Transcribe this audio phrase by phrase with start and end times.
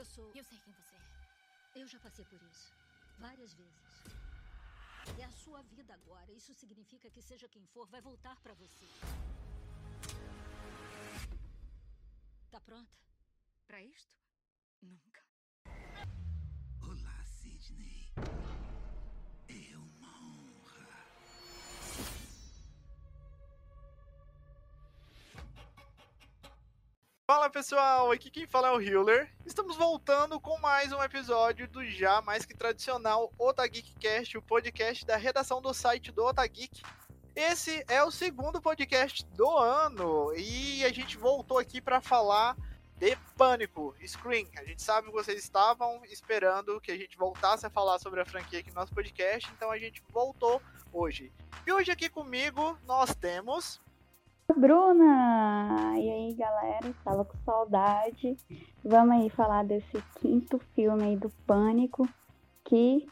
[0.00, 0.32] Eu sou.
[0.34, 1.80] Eu sei quem você é.
[1.82, 2.72] Eu já passei por isso.
[3.18, 3.90] Várias vezes.
[5.18, 6.32] É a sua vida agora.
[6.32, 8.86] Isso significa que, seja quem for, vai voltar pra você.
[12.50, 12.96] Tá pronta?
[13.66, 14.16] Pra isto?
[14.80, 15.22] Nunca.
[16.80, 18.10] Olá, Sidney.
[27.30, 29.32] Fala pessoal, aqui quem fala é o Hiller.
[29.46, 35.06] Estamos voltando com mais um episódio do já mais que tradicional Otageek Cast, o podcast
[35.06, 36.82] da redação do site do Otageek.
[37.36, 42.56] Esse é o segundo podcast do ano e a gente voltou aqui para falar
[42.96, 44.48] de Pânico, Scream.
[44.56, 48.26] A gente sabe que vocês estavam esperando que a gente voltasse a falar sobre a
[48.26, 50.60] franquia aqui no nosso podcast, então a gente voltou
[50.92, 51.32] hoje.
[51.64, 53.80] E hoje aqui comigo nós temos
[54.56, 55.98] Bruna!
[55.98, 56.94] E aí, galera?
[57.04, 58.36] Tava com saudade.
[58.84, 62.08] Vamos aí falar desse quinto filme aí do Pânico,
[62.64, 63.06] que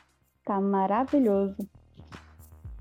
[0.45, 1.57] tá maravilhoso.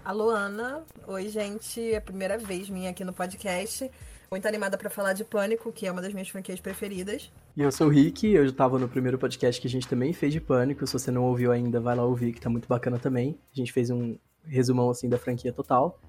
[0.04, 0.84] Alô, Ana.
[1.06, 1.94] Oi, gente.
[1.94, 3.92] É a primeira vez minha aqui no podcast.
[4.32, 7.32] Muito animada para falar de Pânico, que é uma das minhas franquias preferidas.
[7.56, 10.14] E eu sou o Rick, eu já tava no primeiro podcast que a gente também
[10.14, 10.86] fez de Pânico.
[10.86, 13.38] Se você não ouviu ainda, vai lá ouvir, que tá muito bacana também.
[13.54, 16.00] A gente fez um resumão, assim, da franquia total.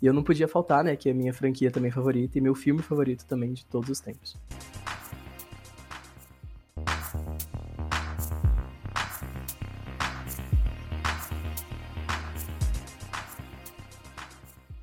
[0.00, 2.54] E eu não podia faltar, né, que é a minha franquia também favorita e meu
[2.54, 4.36] filme favorito também de todos os tempos.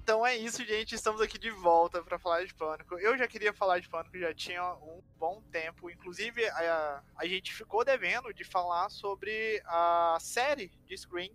[0.04, 0.94] Então é isso, gente.
[0.94, 3.00] Estamos aqui de volta para falar de Pânico.
[3.00, 5.90] Eu já queria falar de Pânico, já tinha um bom tempo.
[5.90, 11.32] Inclusive, a, a gente ficou devendo de falar sobre a série de Scream.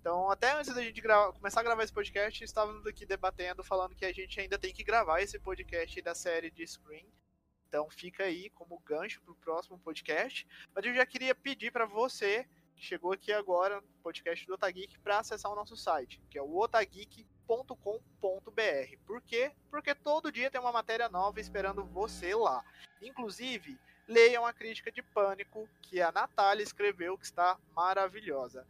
[0.00, 1.02] Então, até antes da gente
[1.34, 4.82] começar a gravar esse podcast, estávamos aqui debatendo, falando que a gente ainda tem que
[4.82, 7.06] gravar esse podcast da série de Scream.
[7.68, 10.46] Então, fica aí como gancho para o próximo podcast.
[10.74, 14.98] Mas eu já queria pedir para você que chegou aqui agora no podcast do Otageek
[15.00, 18.96] para acessar o nosso site, que é o otageek.com.br.
[19.06, 19.52] Por quê?
[19.70, 22.64] Porque todo dia tem uma matéria nova esperando você lá.
[23.02, 28.66] Inclusive, leiam a crítica de Pânico que a Natália escreveu, que está maravilhosa.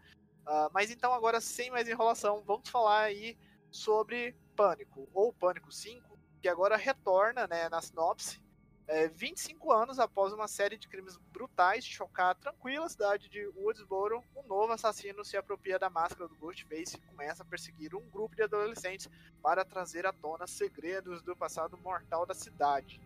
[0.46, 3.36] Uh, mas então, agora, sem mais enrolação, vamos falar aí
[3.70, 8.40] sobre Pânico, ou Pânico 5, que agora retorna né, na sinopse.
[8.86, 14.20] É, 25 anos após uma série de crimes brutais chocar a tranquila cidade de Woodsboro,
[14.34, 18.34] um novo assassino se apropria da máscara do Ghostface e começa a perseguir um grupo
[18.34, 19.08] de adolescentes
[19.40, 23.00] para trazer à tona segredos do passado mortal da cidade.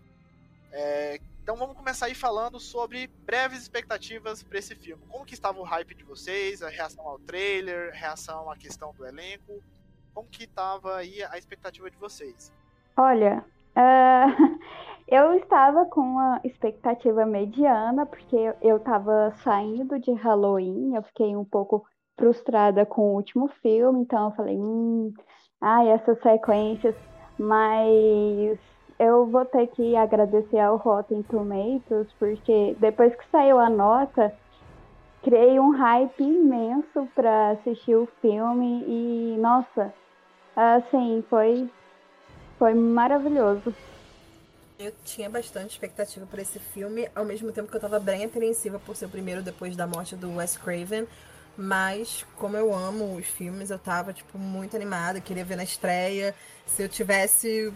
[0.76, 5.04] É, então vamos começar aí falando sobre breves expectativas para esse filme.
[5.08, 9.06] Como que estava o hype de vocês, a reação ao trailer, reação à questão do
[9.06, 9.62] elenco?
[10.12, 12.52] Como que estava aí a expectativa de vocês?
[12.96, 13.44] Olha,
[13.76, 14.58] uh,
[15.06, 21.44] eu estava com uma expectativa mediana, porque eu estava saindo de Halloween, eu fiquei um
[21.44, 21.86] pouco
[22.18, 25.12] frustrada com o último filme, então eu falei, hum,
[25.60, 26.96] ai, essas sequências,
[27.38, 28.58] mas
[29.04, 34.34] eu vou ter que agradecer ao Rotten Tomatoes, porque depois que saiu a nota,
[35.22, 39.92] criei um hype imenso para assistir o filme e, nossa,
[40.56, 41.68] assim, foi,
[42.58, 43.74] foi maravilhoso.
[44.78, 48.78] Eu tinha bastante expectativa para esse filme, ao mesmo tempo que eu estava bem apreensiva
[48.78, 51.06] por ser o primeiro depois da morte do Wes Craven.
[51.56, 56.34] Mas, como eu amo os filmes, eu tava, tipo, muito animada, queria ver na estreia.
[56.66, 57.72] Se eu tivesse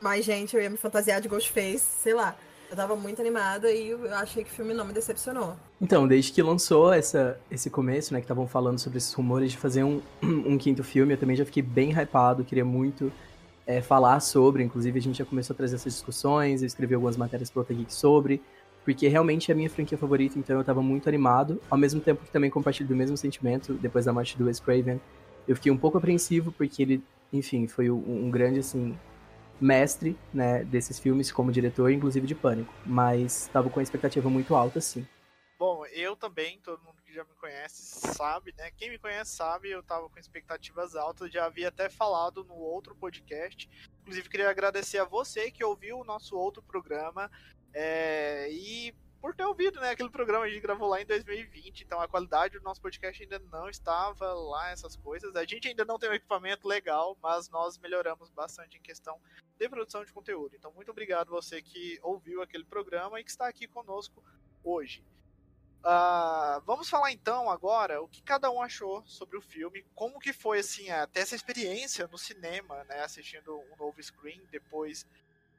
[0.00, 2.36] mais gente, eu ia me fantasiar de Ghostface, sei lá.
[2.70, 5.56] Eu tava muito animada e eu achei que o filme não me decepcionou.
[5.80, 9.56] Então, desde que lançou essa, esse começo, né, que estavam falando sobre esses rumores de
[9.56, 13.10] fazer um, um quinto filme, eu também já fiquei bem hypado, queria muito
[13.66, 17.16] é, falar sobre, inclusive a gente já começou a trazer essas discussões, eu escrevi algumas
[17.16, 18.42] matérias pro Geek sobre,
[18.84, 22.24] porque realmente é a minha franquia favorita, então eu tava muito animado, ao mesmo tempo
[22.24, 25.00] que também compartilho do mesmo sentimento, depois da morte do Wes Craven,
[25.46, 28.94] eu fiquei um pouco apreensivo, porque ele, enfim, foi um, um grande, assim,
[29.60, 32.72] mestre, né, desses filmes como diretor, inclusive de Pânico.
[32.86, 35.06] Mas estava com a expectativa muito alta, sim.
[35.58, 37.82] Bom, eu também, todo mundo que já me conhece
[38.14, 38.70] sabe, né?
[38.76, 42.94] Quem me conhece sabe, eu tava com expectativas altas, já havia até falado no outro
[42.94, 43.68] podcast.
[44.02, 47.28] Inclusive, queria agradecer a você que ouviu o nosso outro programa.
[47.74, 49.90] É, e por ter ouvido, né?
[49.90, 53.38] Aquele programa a gente gravou lá em 2020, então a qualidade do nosso podcast ainda
[53.50, 55.34] não estava lá, essas coisas.
[55.34, 59.20] A gente ainda não tem um equipamento legal, mas nós melhoramos bastante em questão
[59.58, 60.54] de produção de conteúdo.
[60.54, 64.22] Então, muito obrigado você que ouviu aquele programa e que está aqui conosco
[64.62, 65.04] hoje.
[65.78, 70.32] Uh, vamos falar então agora o que cada um achou sobre o filme, como que
[70.32, 75.06] foi assim até essa experiência no cinema, né, assistindo um novo screen depois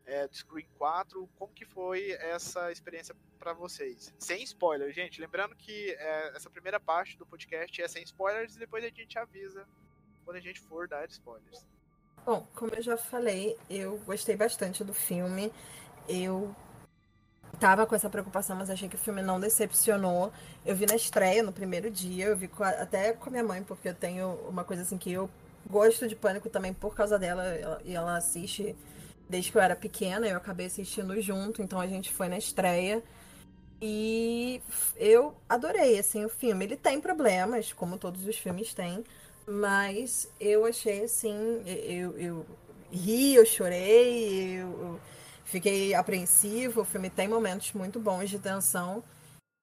[0.10, 1.30] é, do Screen 4.
[1.38, 4.14] Como que foi essa experiência para vocês?
[4.18, 5.22] Sem spoiler, gente.
[5.22, 9.18] Lembrando que é, essa primeira parte do podcast é sem spoilers e depois a gente
[9.18, 9.66] avisa
[10.26, 11.66] quando a gente for dar spoilers.
[12.26, 15.52] Bom, como eu já falei, eu gostei bastante do filme.
[16.08, 16.54] Eu
[17.60, 20.34] tava com essa preocupação, mas achei que o filme não decepcionou.
[20.66, 23.44] Eu vi na estreia, no primeiro dia, eu vi com a, até com a minha
[23.44, 25.30] mãe, porque eu tenho uma coisa assim que eu
[25.70, 28.76] gosto de Pânico também por causa dela, ela, e ela assiste
[29.30, 33.04] desde que eu era pequena, eu acabei assistindo junto, então a gente foi na estreia.
[33.82, 34.62] E
[34.98, 36.66] eu adorei, assim, o filme.
[36.66, 39.04] Ele tem problemas, como todos os filmes têm,
[39.48, 42.46] mas eu achei, assim, eu, eu
[42.92, 45.00] ri, eu chorei, eu, eu
[45.46, 46.82] fiquei apreensivo.
[46.82, 49.04] O filme tem momentos muito bons de tensão.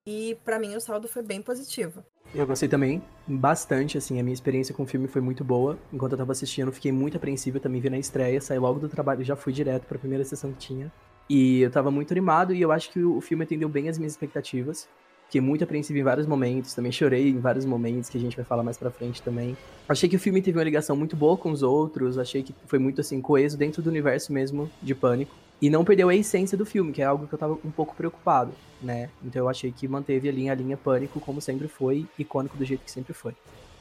[0.06, 2.04] E para mim o saldo foi bem positivo.
[2.34, 5.78] Eu gostei também bastante, assim, a minha experiência com o filme foi muito boa.
[5.92, 9.24] Enquanto eu tava assistindo, fiquei muito apreensivo, também vi na estreia, saí logo do trabalho,
[9.24, 10.92] já fui direto para a primeira sessão que tinha.
[11.28, 14.12] E eu tava muito animado e eu acho que o filme atendeu bem as minhas
[14.12, 14.88] expectativas.
[15.24, 18.44] Fiquei muito apreensivo em vários momentos, também chorei em vários momentos, que a gente vai
[18.44, 19.56] falar mais pra frente também.
[19.88, 22.78] Achei que o filme teve uma ligação muito boa com os outros, achei que foi
[22.78, 25.34] muito, assim, coeso dentro do universo mesmo de Pânico.
[25.60, 27.94] E não perdeu a essência do filme, que é algo que eu tava um pouco
[27.94, 29.08] preocupado, né?
[29.24, 32.84] Então eu achei que manteve ali a linha Pânico como sempre foi, icônico do jeito
[32.84, 33.34] que sempre foi.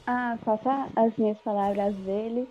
[0.07, 2.48] Ah, faça as minhas palavras dele.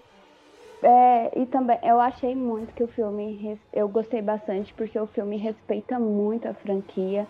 [0.83, 3.59] É, e também eu achei muito que o filme.
[3.73, 7.27] Eu gostei bastante porque o filme respeita muito a franquia,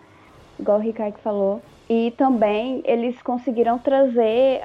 [0.59, 1.61] igual o Ricardo falou.
[1.89, 4.59] E também eles conseguiram trazer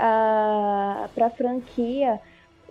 [1.14, 2.18] para a franquia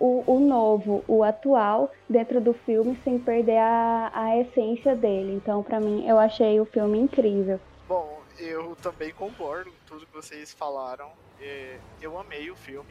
[0.00, 5.34] o, o, novo, o atual, dentro do filme sem perder a, a essência dele.
[5.34, 7.60] Então, para mim, eu achei o filme incrível.
[7.86, 11.12] Bom, eu também concordo com tudo que vocês falaram.
[11.38, 12.90] É, eu amei o filme.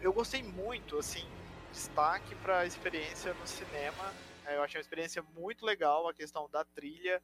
[0.00, 1.24] eu gostei muito, assim,
[1.72, 4.12] destaque para a experiência no cinema.
[4.44, 7.22] É, eu achei uma experiência muito legal a questão da trilha.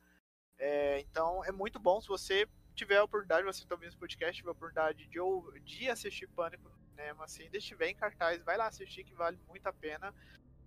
[0.58, 4.48] É, então, é muito bom se você tiver a oportunidade, você também no podcast, tiver
[4.48, 5.18] a oportunidade de,
[5.64, 6.70] de assistir Pânico
[7.02, 10.14] cinema, assim, ainda estiver em cartaz, vai lá assistir que vale muito a pena.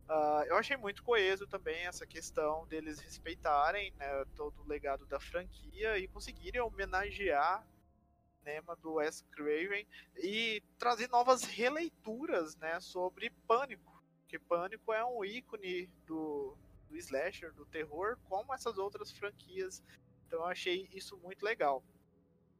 [0.08, 5.20] Uh, eu achei muito coeso também essa questão deles respeitarem né, todo o legado da
[5.20, 9.88] franquia e conseguirem homenagear o cinema do Wes Craven
[10.18, 16.56] e trazer novas releituras né, sobre Pânico, porque Pânico é um ícone do,
[16.88, 19.82] do slasher, do terror, como essas outras franquias.
[20.28, 21.84] Então eu achei isso muito legal.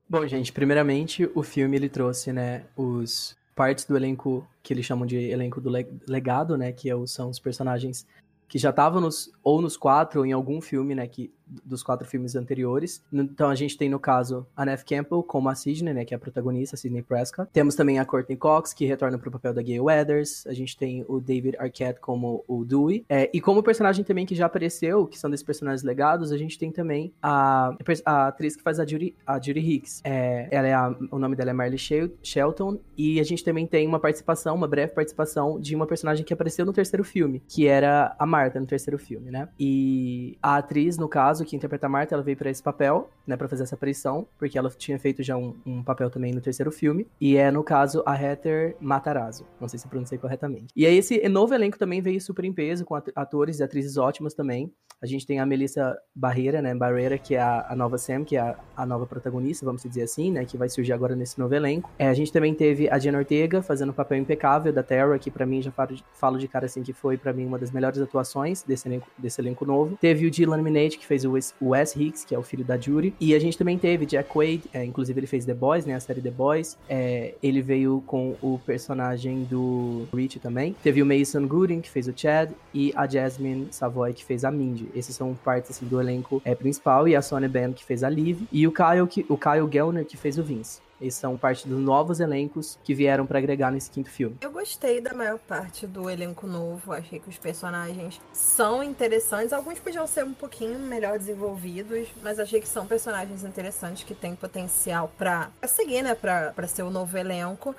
[0.10, 5.06] Bom, gente, primeiramente o filme ele trouxe, né, os partes do elenco que eles chamam
[5.06, 5.72] de elenco do
[6.08, 6.72] legado, né?
[6.72, 8.06] Que é são os personagens
[8.48, 11.32] que já estavam nos ou nos quatro ou em algum filme, né, que
[11.64, 13.04] dos quatro filmes anteriores.
[13.14, 16.18] Então a gente tem no caso a Neve Campbell como a Sidney, né, que é
[16.18, 17.50] a protagonista, Sidney Prescott.
[17.54, 20.48] Temos também a Courtney Cox que retorna para o papel da Gail Weathers.
[20.48, 23.06] A gente tem o David Arquette como o Dewey.
[23.08, 26.58] É, e como personagem também que já apareceu, que são desses personagens legados, a gente
[26.58, 30.02] tem também a, a atriz que faz a Judy, a Judy Hicks.
[30.04, 33.88] É, ela é a, o nome dela é Marley Shelton e a gente também tem
[33.88, 38.16] uma participação, uma breve participação de uma personagem que apareceu no terceiro filme, que era
[38.18, 39.35] a Marta no terceiro filme, né?
[39.60, 43.36] E a atriz, no caso, que interpreta a Marta, ela veio para esse papel, né,
[43.36, 46.72] para fazer essa aparição, porque ela tinha feito já um, um, papel também no terceiro
[46.72, 50.68] filme, e é, no caso, a Heather Matarazzo, não sei se pronunciei corretamente.
[50.76, 54.34] E aí esse novo elenco também veio super em peso, com atores e atrizes ótimas
[54.34, 54.72] também.
[55.02, 58.38] A gente tem a Melissa Barreira, né, Barreira, que é a, a nova Sam, que
[58.38, 61.54] é a, a, nova protagonista, vamos dizer assim, né, que vai surgir agora nesse novo
[61.54, 61.90] elenco.
[62.00, 65.20] É, a gente também teve a Jenna Ortega, fazendo o um papel impecável da Terra,
[65.20, 67.60] que para mim, já falo de, falo de cara assim, que foi para mim uma
[67.60, 69.98] das melhores atuações desse elenco, desse elenco novo.
[70.00, 72.64] Teve o Dylan Minette, que fez o Wes, o Wes Hicks, que é o filho
[72.64, 73.14] da Judy.
[73.20, 75.96] E a gente também teve Jack Quaid, é, inclusive ele fez The Boys, né?
[75.96, 76.78] A série The Boys.
[76.88, 80.76] É, ele veio com o personagem do Rich também.
[80.84, 84.52] Teve o Mason Gooding, que fez o Chad, e a Jasmine Savoy, que fez a
[84.52, 84.90] Mindy.
[84.96, 88.10] Esses são partes assim, do elenco é, principal, e a Sonia Ben, que fez a
[88.10, 90.85] Liv, e o Kyle, que, o Kyle Gellner, que fez o Vince.
[91.00, 94.38] Eles são parte dos novos elencos que vieram para agregar nesse quinto filme.
[94.42, 96.94] Eu gostei da maior parte do elenco novo.
[96.94, 99.52] Achei que os personagens são interessantes.
[99.52, 104.36] Alguns podiam ser um pouquinho melhor desenvolvidos, mas achei que são personagens interessantes que têm
[104.36, 106.16] potencial para seguir, né?
[106.16, 107.76] Para ser o novo elenco.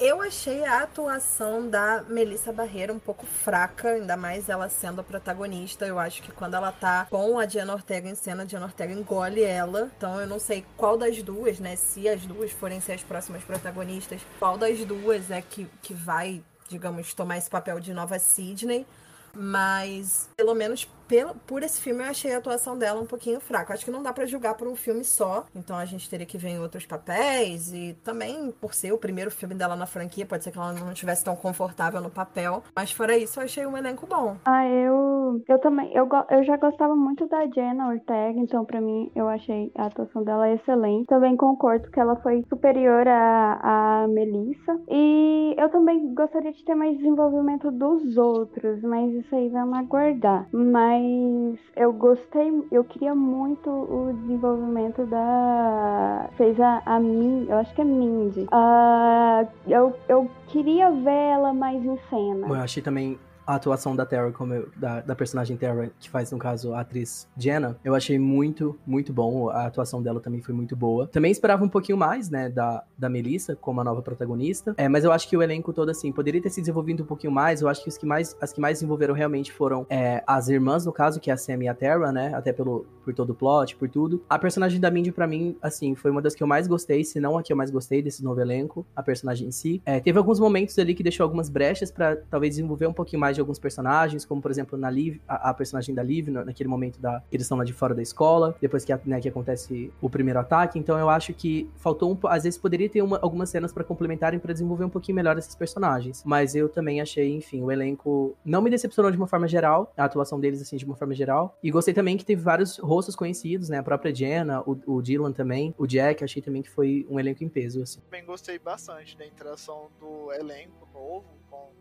[0.00, 5.04] Eu achei a atuação da Melissa Barreira um pouco fraca, ainda mais ela sendo a
[5.04, 5.84] protagonista.
[5.84, 8.92] Eu acho que quando ela tá com a Diana Ortega em cena, a Diana Ortega
[8.92, 9.90] engole ela.
[9.96, 11.74] Então eu não sei qual das duas, né?
[11.74, 16.44] Se as duas forem ser as próximas protagonistas, qual das duas é que, que vai,
[16.68, 18.86] digamos, tomar esse papel de nova Sidney.
[19.34, 23.72] Mas, pelo menos pelo, por esse filme eu achei a atuação dela um pouquinho fraca.
[23.72, 26.38] Acho que não dá para julgar por um filme só, então a gente teria que
[26.38, 30.44] ver em outros papéis e também por ser o primeiro filme dela na franquia, pode
[30.44, 33.76] ser que ela não estivesse tão confortável no papel, mas fora isso eu achei um
[33.76, 34.36] elenco bom.
[34.44, 39.10] Ah, eu eu também eu, eu já gostava muito da Jenna Ortega, então para mim
[39.14, 41.06] eu achei a atuação dela excelente.
[41.06, 46.74] Também concordo que ela foi superior a, a Melissa e eu também gostaria de ter
[46.74, 50.48] mais desenvolvimento dos outros, mas isso aí vamos aguardar.
[50.52, 56.28] Mas mas eu gostei, eu queria muito o desenvolvimento da.
[56.36, 58.42] Fez a, a Min, eu acho que é Mindy.
[58.42, 62.46] Uh, eu, eu queria ver ela mais em cena.
[62.46, 66.38] Eu achei também a atuação da Terra, eu, da, da, personagem Terra, que faz, no
[66.38, 69.48] caso, a atriz Jenna, eu achei muito, muito bom.
[69.48, 71.06] A atuação dela também foi muito boa.
[71.06, 74.74] Também esperava um pouquinho mais, né, da, da Melissa, como a nova protagonista.
[74.76, 77.32] É, mas eu acho que o elenco todo, assim, poderia ter se desenvolvido um pouquinho
[77.32, 77.62] mais.
[77.62, 80.84] Eu acho que os que mais, as que mais desenvolveram realmente foram é, as irmãs,
[80.84, 83.34] no caso, que é a Sam e a Terra, né, até pelo, por todo o
[83.34, 84.22] plot, por tudo.
[84.28, 87.18] A personagem da Mindy, para mim, assim, foi uma das que eu mais gostei, se
[87.18, 89.80] não a que eu mais gostei desse novo elenco, a personagem em si.
[89.86, 93.37] É, teve alguns momentos ali que deixou algumas brechas para talvez desenvolver um pouquinho mais
[93.38, 97.00] de alguns personagens, como por exemplo na Liv, a, a personagem da Liv, naquele momento
[97.00, 100.38] da eles estão lá de fora da escola, depois que, né, que acontece o primeiro
[100.38, 100.78] ataque.
[100.78, 104.38] Então eu acho que faltou um, às vezes poderia ter uma, algumas cenas para complementarem
[104.38, 106.22] para desenvolver um pouquinho melhor esses personagens.
[106.24, 110.04] Mas eu também achei, enfim, o elenco não me decepcionou de uma forma geral, a
[110.04, 111.56] atuação deles assim de uma forma geral.
[111.62, 113.78] E gostei também que teve vários rostos conhecidos, né?
[113.78, 117.44] A própria Jenna, o, o Dylan também, o Jack, achei também que foi um elenco
[117.44, 118.00] em peso assim.
[118.00, 121.77] Também gostei bastante da interação do elenco novo com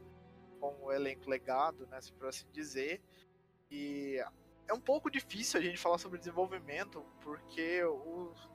[0.60, 3.02] com o elenco legado, né, por assim dizer.
[3.70, 4.24] E
[4.68, 8.50] é um pouco difícil a gente falar sobre desenvolvimento, porque os,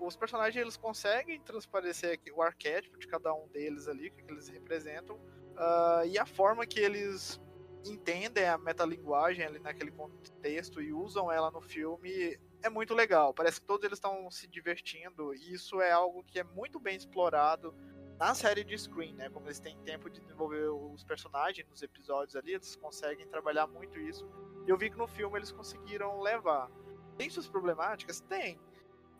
[0.00, 4.48] os personagens eles conseguem transparecer o arquétipo de cada um deles ali, o que eles
[4.48, 7.40] representam, uh, e a forma que eles
[7.84, 13.34] entendem a metalinguagem ali naquele contexto e usam ela no filme é muito legal.
[13.34, 16.96] Parece que todos eles estão se divertindo, e isso é algo que é muito bem
[16.96, 17.74] explorado
[18.22, 19.28] na série de Screen, né?
[19.30, 23.98] Como eles têm tempo de desenvolver os personagens nos episódios ali, eles conseguem trabalhar muito
[23.98, 24.24] isso.
[24.64, 26.70] E eu vi que no filme eles conseguiram levar.
[27.18, 28.20] Tem suas problemáticas?
[28.20, 28.60] Tem.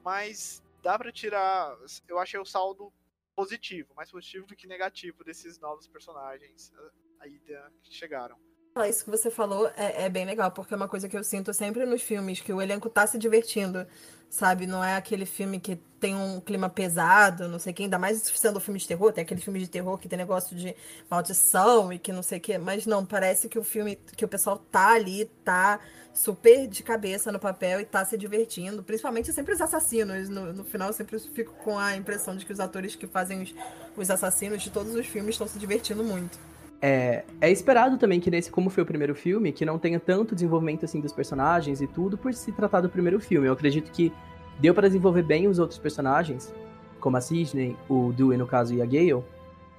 [0.05, 1.77] Mas dá para tirar.
[2.07, 2.93] Eu achei o saldo
[3.35, 6.91] positivo, mais positivo do que negativo desses novos personagens eh,
[7.23, 7.41] aí
[7.83, 8.39] que chegaram.
[8.89, 11.53] Isso que você falou é, é, bem legal, porque é uma coisa que eu sinto
[11.53, 13.87] sempre nos filmes, que o elenco tá se divertindo,
[14.31, 14.67] sabe?
[14.67, 18.23] Não é aquele filme que tem um clima pesado, não sei o que, ainda mais
[18.23, 20.75] sendo um filme de terror, tem aquele filme de terror que tem negócio de
[21.11, 24.29] maldição e que não sei o que, mas não, parece que o filme, que o
[24.29, 25.79] pessoal tá ali, tá
[26.15, 30.65] super de cabeça no papel e tá se divertindo, principalmente sempre os assassinos, no, no
[30.65, 33.55] final eu sempre fico com a impressão de que os atores que fazem os,
[33.99, 36.52] os assassinos de todos os filmes estão se divertindo muito.
[36.85, 40.35] É, é, esperado também que nesse, como foi o primeiro filme, que não tenha tanto
[40.35, 43.47] desenvolvimento assim dos personagens e tudo por se tratar do primeiro filme.
[43.47, 44.13] Eu acredito que
[44.59, 46.53] deu para desenvolver bem os outros personagens,
[46.99, 49.23] como a Sidney, o Dewey no caso e a Gale,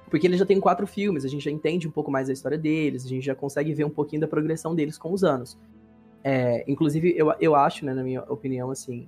[0.08, 2.56] porque eles já têm quatro filmes, a gente já entende um pouco mais a história
[2.56, 5.58] deles, a gente já consegue ver um pouquinho da progressão deles com os anos.
[6.22, 9.06] É, inclusive, eu, eu acho, né, na minha opinião, assim,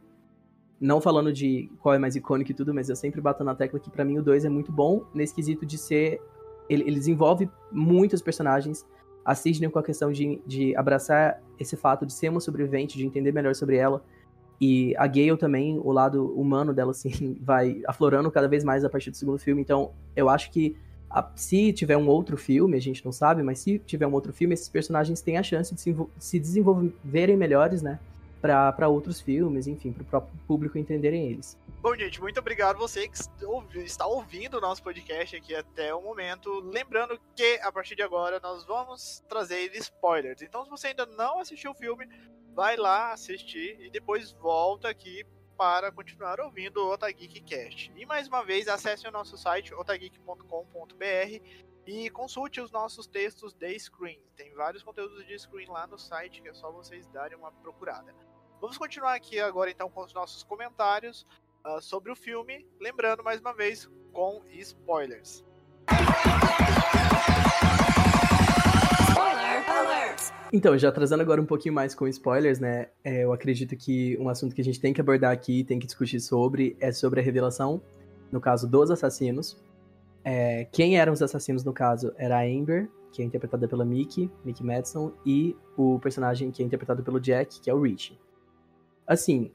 [0.79, 3.81] não falando de qual é mais icônico e tudo, mas eu sempre bato na tecla
[3.81, 6.21] que para mim o 2 é muito bom nesse quesito de ser
[6.69, 8.87] ele, ele desenvolve muitos personagens.
[9.25, 13.05] A Sidney com a questão de, de abraçar esse fato de ser uma sobrevivente, de
[13.05, 14.03] entender melhor sobre ela.
[14.61, 18.91] E a Gale também, o lado humano dela, assim, vai aflorando cada vez mais a
[18.91, 19.61] partir do segundo filme.
[19.61, 20.77] Então, eu acho que
[21.11, 24.33] a, se tiver um outro filme, a gente não sabe, mas se tiver um outro
[24.33, 27.99] filme, esses personagens têm a chance de se, se desenvolverem melhores, né?
[28.41, 31.57] para outros filmes, enfim, para o próprio público entenderem eles.
[31.87, 33.17] Bom, gente, muito obrigado você que
[33.85, 36.59] está ouvindo o nosso podcast aqui até o momento.
[36.59, 40.43] Lembrando que a partir de agora nós vamos trazer spoilers.
[40.43, 42.09] Então, se você ainda não assistiu o filme,
[42.53, 45.25] vai lá assistir e depois volta aqui
[45.57, 47.93] para continuar ouvindo o Otageek Cast.
[47.95, 51.41] E mais uma vez, acesse o nosso site otageek.com.br
[51.87, 54.21] e consulte os nossos textos de Screen.
[54.35, 58.13] Tem vários conteúdos de Screen lá no site que é só vocês darem uma procurada.
[58.61, 61.25] Vamos continuar aqui agora então com os nossos comentários
[61.67, 65.45] uh, sobre o filme, lembrando mais uma vez com spoilers.
[70.53, 72.89] Então, já trazendo agora um pouquinho mais com spoilers, né?
[73.03, 75.87] É, eu acredito que um assunto que a gente tem que abordar aqui, tem que
[75.87, 77.83] discutir sobre, é sobre a revelação,
[78.31, 79.61] no caso, dos assassinos.
[80.25, 84.31] É, quem eram os assassinos, no caso, era a Amber, que é interpretada pela Mickey,
[84.45, 88.17] Mickey Madison, e o personagem que é interpretado pelo Jack, que é o Rich
[89.07, 89.53] assim,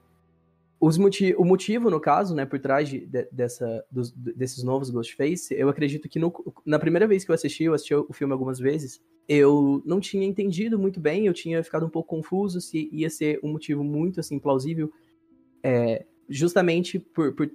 [0.81, 4.89] os motiv o motivo, no caso, né, por trás de, de, dessa, dos, desses novos
[4.89, 6.33] Ghostface, eu acredito que no,
[6.65, 10.25] na primeira vez que eu assisti, eu assisti o filme algumas vezes, eu não tinha
[10.25, 14.19] entendido muito bem, eu tinha ficado um pouco confuso se ia ser um motivo muito
[14.19, 14.91] assim plausível,
[15.63, 17.47] é, justamente por, por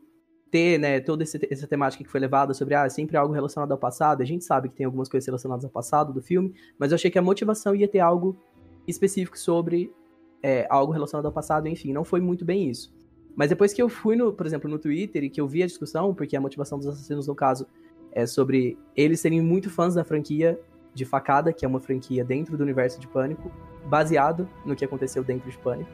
[0.48, 4.22] ter né, toda essa temática que foi levada sobre ah, sempre algo relacionado ao passado.
[4.22, 7.10] A gente sabe que tem algumas coisas relacionadas ao passado do filme, mas eu achei
[7.10, 8.38] que a motivação ia ter algo
[8.86, 9.92] específico sobre
[10.40, 12.95] é, algo relacionado ao passado, enfim, não foi muito bem isso.
[13.36, 15.66] Mas depois que eu fui, no, por exemplo, no Twitter e que eu vi a
[15.66, 17.66] discussão, porque a motivação dos assassinos, no caso,
[18.10, 20.58] é sobre eles serem muito fãs da franquia
[20.94, 23.52] de Facada, que é uma franquia dentro do universo de Pânico,
[23.84, 25.90] baseado no que aconteceu dentro de Pânico.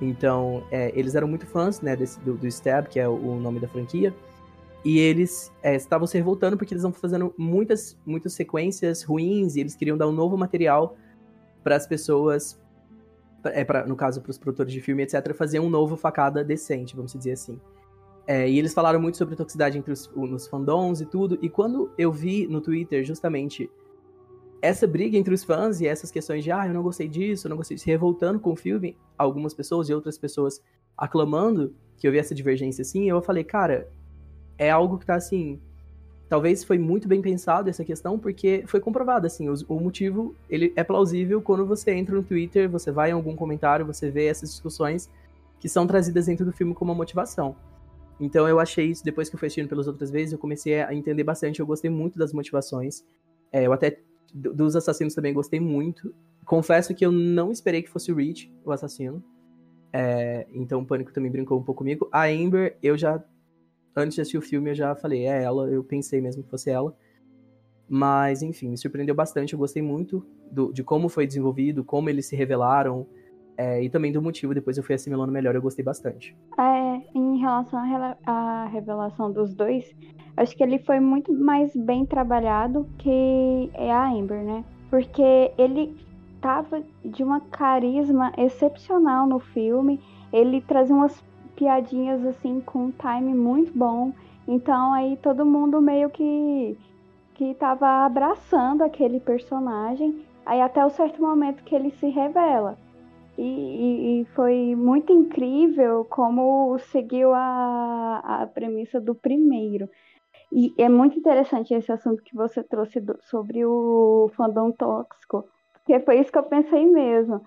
[0.00, 3.58] Então, é, eles eram muito fãs né, desse, do, do Stab, que é o, nome
[3.58, 4.14] da franquia,
[4.84, 9.60] e eles é, estavam se revoltando porque eles estão fazendo muitas, muitas sequências ruins e
[9.60, 10.96] eles queriam dar um novo material
[11.64, 12.60] para as pessoas,
[13.54, 16.94] é, pra, no caso, para os produtores de filme, etc., fazer um novo facada decente,
[16.94, 17.60] vamos dizer assim.
[18.26, 21.38] É, e eles falaram muito sobre toxicidade entre os nos fandoms e tudo.
[21.40, 23.70] E quando eu vi no Twitter justamente
[24.60, 27.50] essa briga entre os fãs e essas questões de ah, eu não gostei disso, eu
[27.50, 30.60] não gostei disso, se revoltando com o filme, algumas pessoas e outras pessoas
[30.96, 33.88] aclamando que eu vi essa divergência assim, eu falei, cara,
[34.58, 35.60] é algo que tá assim,
[36.28, 40.72] talvez foi muito bem pensado essa questão, porque foi comprovado, assim, o, o, motivo, ele
[40.76, 44.50] é plausível quando você entra no Twitter, você vai em algum comentário, você vê essas
[44.50, 45.10] discussões
[45.58, 47.56] que são trazidas dentro do filme como uma motivação.
[48.20, 50.92] Então eu achei isso, depois que eu fui assistindo pelas outras vezes, eu comecei a
[50.94, 53.04] entender bastante, eu gostei muito das motivações.
[53.52, 54.00] É, eu até
[54.34, 56.14] dos assassinos também gostei muito.
[56.44, 59.22] Confesso que eu não esperei que fosse o Rich, o assassino.
[59.92, 62.08] É, então o Pânico também brincou um pouco comigo.
[62.12, 63.22] A Amber, eu já.
[63.98, 66.70] Antes de assistir o filme, eu já falei, é ela, eu pensei mesmo que fosse
[66.70, 66.94] ela.
[67.88, 69.54] Mas, enfim, me surpreendeu bastante.
[69.54, 73.06] Eu gostei muito do, de como foi desenvolvido, como eles se revelaram.
[73.56, 76.36] É, e também do motivo, depois eu fui assimilando melhor, eu gostei bastante.
[76.56, 77.80] É, em relação
[78.24, 79.92] à revelação dos dois,
[80.38, 84.64] Acho que ele foi muito mais bem trabalhado que a Amber, né?
[84.88, 85.96] Porque ele
[86.40, 90.00] tava de uma carisma excepcional no filme.
[90.32, 91.20] Ele trazia umas
[91.58, 94.12] piadinhas assim com um time muito bom.
[94.46, 96.78] Então aí todo mundo meio que
[97.34, 100.24] que tava abraçando aquele personagem.
[100.46, 102.78] Aí até o certo momento que ele se revela.
[103.36, 109.88] E, e, e foi muito incrível como seguiu a, a premissa do primeiro.
[110.50, 116.00] E é muito interessante esse assunto que você trouxe do, sobre o fandom tóxico, porque
[116.00, 117.42] foi isso que eu pensei mesmo.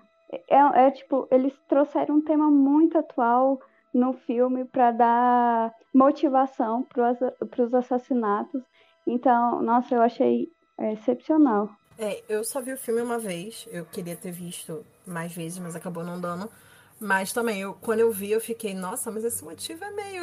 [0.48, 3.60] É, é tipo, eles trouxeram um tema muito atual
[3.92, 8.62] no filme para dar motivação para os assassinatos.
[9.06, 11.68] Então, nossa, eu achei excepcional.
[11.98, 13.68] É, eu só vi o filme uma vez.
[13.70, 16.50] Eu queria ter visto mais vezes, mas acabou não dando.
[16.98, 20.22] Mas também, eu, quando eu vi, eu fiquei, nossa, mas esse motivo é meio.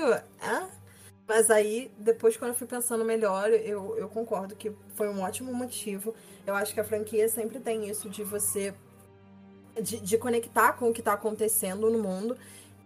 [1.28, 5.54] Mas aí, depois, quando eu fui pensando melhor, eu, eu concordo que foi um ótimo
[5.54, 6.16] motivo.
[6.48, 8.74] Eu acho que a franquia sempre tem isso de você.
[9.80, 12.36] de, de conectar com o que está acontecendo no mundo.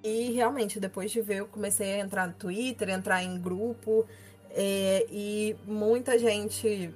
[0.04, 4.06] E realmente, depois de ver, eu comecei a entrar no Twitter, entrar em grupo.
[4.50, 6.94] É, e muita gente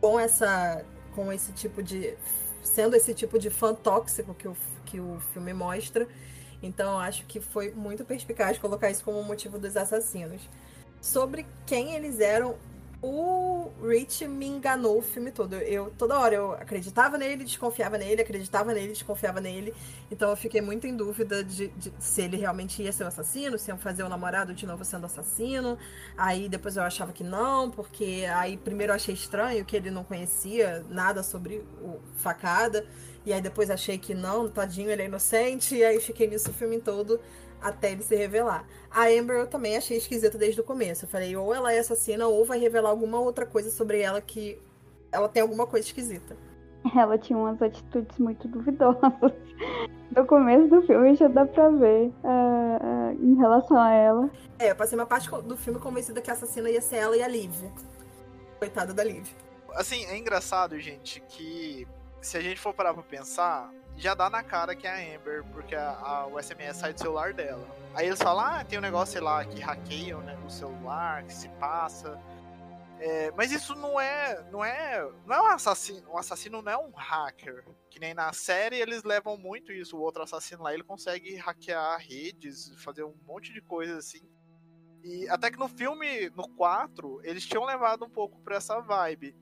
[0.00, 0.84] com essa.
[1.14, 2.16] com esse tipo de.
[2.62, 6.08] sendo esse tipo de fã tóxico que o, que o filme mostra.
[6.62, 10.48] Então, acho que foi muito perspicaz colocar isso como motivo dos assassinos
[11.00, 12.56] sobre quem eles eram.
[13.02, 15.54] O Rich me enganou o filme todo.
[15.56, 19.74] Eu toda hora eu acreditava nele, desconfiava nele, acreditava nele, desconfiava nele.
[20.08, 23.58] Então eu fiquei muito em dúvida de, de se ele realmente ia ser o assassino,
[23.58, 25.76] se iam fazer o namorado de novo sendo assassino.
[26.16, 30.04] Aí depois eu achava que não, porque aí primeiro eu achei estranho que ele não
[30.04, 32.86] conhecia nada sobre o facada.
[33.26, 35.74] E aí depois achei que não, tadinho, ele é inocente.
[35.74, 37.18] E aí fiquei nisso o filme todo
[37.62, 38.66] até ele se revelar.
[38.90, 41.04] A Amber eu também achei esquisita desde o começo.
[41.04, 44.60] Eu falei, ou ela é assassina, ou vai revelar alguma outra coisa sobre ela que
[45.10, 46.36] ela tem alguma coisa esquisita.
[46.96, 49.02] Ela tinha umas atitudes muito duvidosas.
[50.14, 54.30] No começo do filme já dá pra ver uh, uh, em relação a ela.
[54.58, 57.22] É, eu passei uma parte do filme convencida que a assassina ia ser ela e
[57.22, 57.54] a Liv.
[58.58, 59.26] Coitada da Liv.
[59.70, 61.88] Assim, é engraçado, gente, que
[62.20, 65.44] se a gente for parar pra pensar, já dá na cara que é a Amber,
[65.52, 67.66] porque a, a, o SMS sai do celular dela.
[67.94, 71.34] Aí eles falam, ah, tem um negócio, sei lá, que hackeiam né, no celular, que
[71.34, 72.20] se passa.
[72.98, 76.08] É, mas isso não é, não é, não é um assassino.
[76.08, 77.64] O um assassino não é um hacker.
[77.90, 79.96] Que nem na série eles levam muito isso.
[79.96, 84.22] O outro assassino lá ele consegue hackear redes, fazer um monte de coisas assim.
[85.02, 89.34] E até que no filme, no 4, eles tinham levado um pouco pra essa vibe.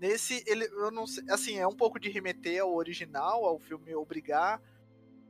[0.00, 3.94] Nesse, ele, eu não sei, assim, é um pouco de remeter ao original, ao filme
[3.94, 4.60] obrigar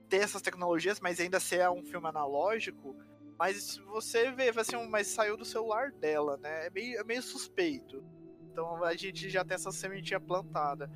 [0.08, 2.94] ter essas tecnologias, mas ainda ser um filme analógico.
[3.38, 6.66] Mas você vê, assim, mas saiu do celular dela, né?
[6.66, 8.04] É meio, é meio suspeito.
[8.52, 10.90] Então a gente já tem essa sementinha plantada.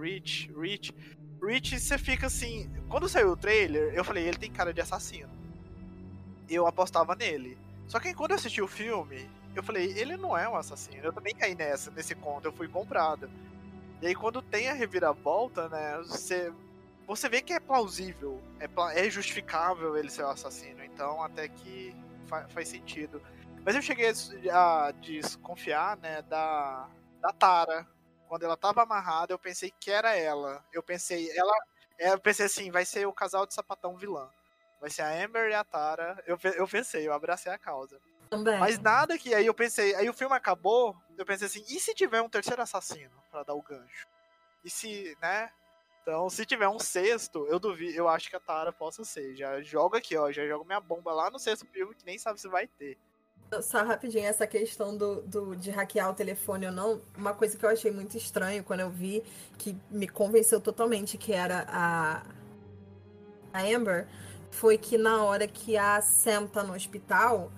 [0.00, 0.94] Rich, Rich.
[1.42, 2.70] Rich, você fica assim.
[2.88, 5.30] Quando saiu o trailer, eu falei, ele tem cara de assassino.
[6.48, 7.58] Eu apostava nele.
[7.86, 11.04] Só que quando eu assisti o filme, eu falei, ele não é um assassino.
[11.04, 13.30] Eu também caí nessa, nesse conto, eu fui comprado.
[14.00, 16.52] E aí quando tem a reviravolta, né, você,
[17.06, 20.84] você vê que é plausível, é, é justificável ele ser o um assassino.
[20.84, 21.94] Então até que
[22.26, 23.22] fa faz sentido.
[23.64, 24.12] Mas eu cheguei
[24.52, 26.88] a desconfiar, né, da,
[27.20, 27.86] da Tara.
[28.28, 30.64] Quando ela tava amarrada, eu pensei que era ela.
[30.72, 31.52] Eu pensei, ela.
[31.98, 34.28] É, eu pensei assim, vai ser o casal de sapatão vilã.
[34.80, 36.22] Vai ser a Amber e a Tara.
[36.26, 37.98] Eu, eu pensei, eu abracei a causa.
[38.30, 38.58] Também.
[38.58, 39.34] Mas nada que.
[39.34, 39.94] Aí eu pensei.
[39.94, 40.96] Aí o filme acabou.
[41.16, 44.06] Eu pensei assim, e se tiver um terceiro assassino para dar o gancho?
[44.64, 45.50] E se, né?
[46.02, 49.34] Então, se tiver um sexto, eu duvido, eu acho que a Tara possa ser.
[49.34, 50.30] Já joga aqui, ó.
[50.30, 52.96] Já jogo minha bomba lá no sexto filme que nem sabe se vai ter.
[53.62, 57.64] Só rapidinho, essa questão do, do, de hackear o telefone ou não, uma coisa que
[57.64, 59.22] eu achei muito estranho quando eu vi,
[59.56, 62.22] que me convenceu totalmente que era a,
[63.52, 64.08] a Amber,
[64.50, 67.52] foi que na hora que a Sam tá no hospital,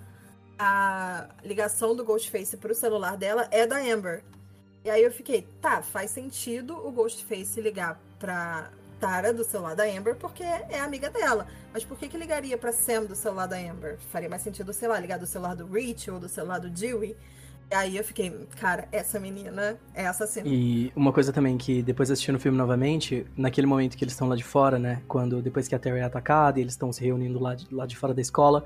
[0.59, 4.21] a ligação do Ghostface pro celular dela é da Amber.
[4.83, 8.69] E aí eu fiquei, tá, faz sentido o Ghostface ligar pra
[8.99, 11.47] Tara do celular da Amber porque é amiga dela.
[11.73, 13.97] Mas por que que ligaria pra Sam do celular da Amber?
[14.11, 17.15] Faria mais sentido, sei lá, ligar do celular do Rich ou do celular do Dewey.
[17.71, 20.47] E aí eu fiquei, cara, essa menina é assassina.
[20.47, 24.27] E uma coisa também que depois assistindo o filme novamente, naquele momento que eles estão
[24.27, 25.03] lá de fora, né?
[25.07, 27.85] Quando depois que a Terry é atacada e eles estão se reunindo lá de, lá
[27.85, 28.65] de fora da escola,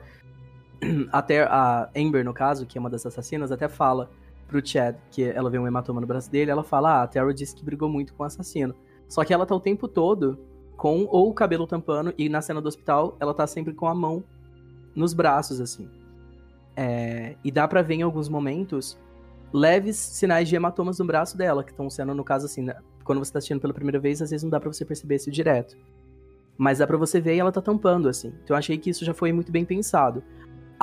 [1.12, 4.10] até a Amber, no caso, que é uma das assassinas, até fala
[4.48, 7.34] pro Chad que ela vê um hematoma no braço dele, ela fala: "Ah, a Terry
[7.34, 8.76] disse que brigou muito com o assassino".
[9.08, 10.40] Só que ela tá o tempo todo
[10.76, 13.94] com ou o cabelo tampando e na cena do hospital ela tá sempre com a
[13.94, 14.24] mão
[14.96, 15.90] nos braços assim.
[16.76, 18.98] É, e dá para ver em alguns momentos
[19.54, 22.76] leves sinais de hematomas no braço dela, que estão sendo, no caso, assim, né?
[23.04, 25.30] quando você tá assistindo pela primeira vez, às vezes não dá para você perceber isso
[25.30, 25.78] direto.
[26.58, 28.30] Mas dá pra você ver e ela tá tampando, assim.
[28.44, 30.24] Então eu achei que isso já foi muito bem pensado.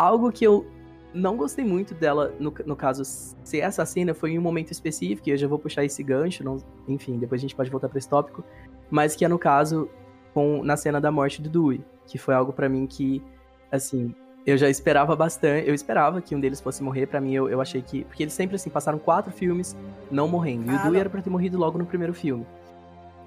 [0.01, 0.67] Algo que eu
[1.13, 3.03] não gostei muito dela, no, no caso,
[3.45, 6.57] ser assassina, foi em um momento específico, e eu já vou puxar esse gancho, não,
[6.89, 8.43] enfim, depois a gente pode voltar para esse tópico,
[8.91, 9.91] mas que é no caso,
[10.33, 13.23] com, na cena da morte do Dewey, que foi algo para mim que,
[13.71, 14.15] assim,
[14.47, 17.61] eu já esperava bastante, eu esperava que um deles fosse morrer, para mim eu, eu
[17.61, 19.77] achei que, porque eles sempre, assim, passaram quatro filmes
[20.11, 21.01] não morrendo, e ah, o Dewey não.
[21.01, 22.47] era pra ter morrido logo no primeiro filme.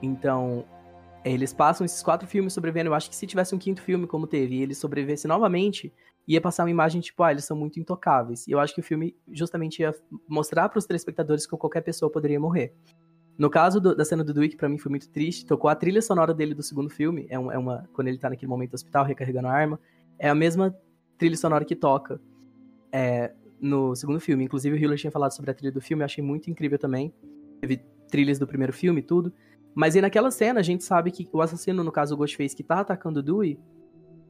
[0.01, 0.65] Então,
[1.23, 2.89] eles passam esses quatro filmes sobrevivendo.
[2.89, 5.93] Eu acho que se tivesse um quinto filme, como teve, e ele sobrevivesse novamente,
[6.27, 8.47] ia passar uma imagem tipo, ah, eles são muito intocáveis.
[8.47, 9.93] E eu acho que o filme justamente ia
[10.27, 12.73] mostrar para os telespectadores que qualquer pessoa poderia morrer.
[13.37, 15.75] No caso do, da cena do Dewey, que pra mim foi muito triste, tocou a
[15.75, 17.89] trilha sonora dele do segundo filme, é, um, é uma.
[17.93, 19.79] Quando ele tá naquele momento do hospital recarregando a arma,
[20.19, 20.75] é a mesma
[21.17, 22.21] trilha sonora que toca
[22.91, 24.43] é, no segundo filme.
[24.43, 27.13] Inclusive, o Hiller tinha falado sobre a trilha do filme, eu achei muito incrível também.
[27.59, 29.33] Teve trilhas do primeiro filme e tudo.
[29.73, 32.63] Mas aí naquela cena a gente sabe que o assassino, no caso o Ghostface, que
[32.63, 33.59] tá atacando o Dewey,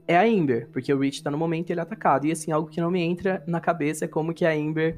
[0.08, 2.26] é a Amber, porque o Rich tá no momento e ele é atacado.
[2.26, 4.98] E assim, algo que não me entra na cabeça é como que a Amber.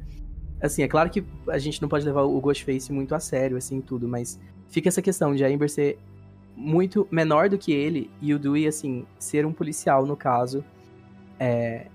[0.62, 3.82] Assim, é claro que a gente não pode levar o Ghostface muito a sério, assim,
[3.82, 4.40] tudo, mas
[4.70, 6.00] fica essa questão de a Amber ser
[6.56, 10.64] muito menor do que ele e o Dewey, assim, ser um policial, no caso.
[11.40, 11.88] É,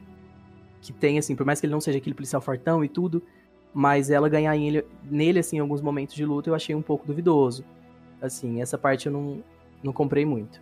[0.83, 3.23] que tem, assim, por mais que ele não seja aquele policial fortão e tudo,
[3.73, 7.07] mas ela ganhar ele, nele, assim, em alguns momentos de luta eu achei um pouco
[7.07, 7.65] duvidoso.
[8.21, 9.43] Assim, essa parte eu não,
[9.83, 10.61] não comprei muito.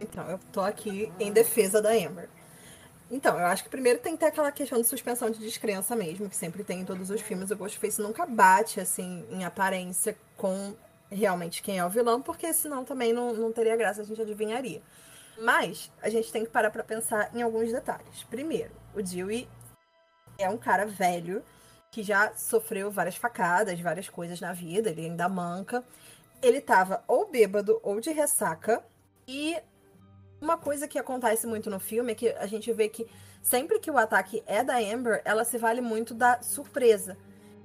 [0.00, 2.28] Então, eu tô aqui em defesa da Amber.
[3.10, 6.28] Então, eu acho que primeiro tem que ter aquela questão de suspensão de descrença mesmo,
[6.28, 7.50] que sempre tem em todos os filmes.
[7.50, 10.74] O Ghostface nunca bate, assim, em aparência com
[11.10, 14.82] realmente quem é o vilão, porque senão também não, não teria graça, a gente adivinharia.
[15.40, 18.24] Mas a gente tem que parar para pensar em alguns detalhes.
[18.28, 19.48] Primeiro, o Dewey
[20.36, 21.42] é um cara velho
[21.90, 25.82] que já sofreu várias facadas, várias coisas na vida, ele ainda manca
[26.42, 28.82] ele tava ou bêbado ou de ressaca.
[29.26, 29.56] E
[30.40, 33.06] uma coisa que acontece muito no filme é que a gente vê que
[33.42, 37.16] sempre que o ataque é da Amber, ela se vale muito da surpresa.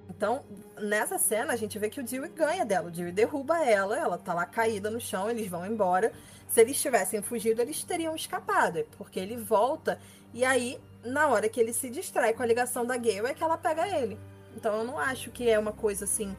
[0.09, 0.43] Então,
[0.79, 2.87] nessa cena, a gente vê que o Dewey ganha dela.
[2.87, 6.11] O Dewey derruba ela, ela tá lá caída no chão, eles vão embora.
[6.47, 9.99] Se eles tivessem fugido, eles teriam escapado, porque ele volta
[10.33, 13.43] e aí, na hora que ele se distrai com a ligação da Gale, é que
[13.43, 14.17] ela pega ele.
[14.55, 16.35] Então, eu não acho que é uma coisa assim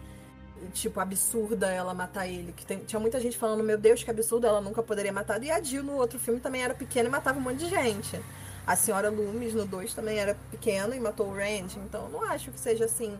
[0.72, 2.52] tipo, absurda ela matar ele.
[2.52, 5.42] Que tem, tinha muita gente falando, meu Deus, que absurdo, ela nunca poderia matar.
[5.42, 8.20] E a Jill no outro filme também era pequena e matava um monte de gente.
[8.66, 11.78] A senhora Loomis no 2 também era pequena e matou o Randy.
[11.80, 13.16] Então não acho que seja assim.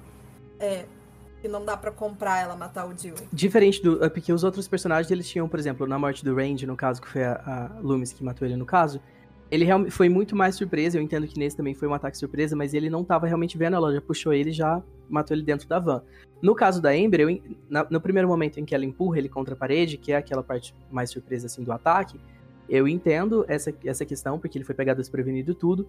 [0.58, 0.86] É,
[1.42, 3.16] que não dá para comprar ela matar o Jill.
[3.30, 3.98] Diferente do.
[4.10, 7.08] Porque os outros personagens eles tinham, por exemplo, na morte do Randy, no caso, que
[7.08, 8.98] foi a, a Loomis que matou ele no caso,
[9.50, 10.98] ele foi muito mais surpresa.
[10.98, 13.76] Eu entendo que nesse também foi um ataque surpresa, mas ele não tava realmente vendo,
[13.76, 16.02] ela já puxou ele e já matou ele dentro da van.
[16.42, 19.54] No caso da Amber, eu, na, no primeiro momento em que ela empurra ele contra
[19.54, 22.18] a parede, que é aquela parte mais surpresa assim do ataque,
[22.68, 25.88] eu entendo essa, essa questão, porque ele foi pegado desprevenido tudo.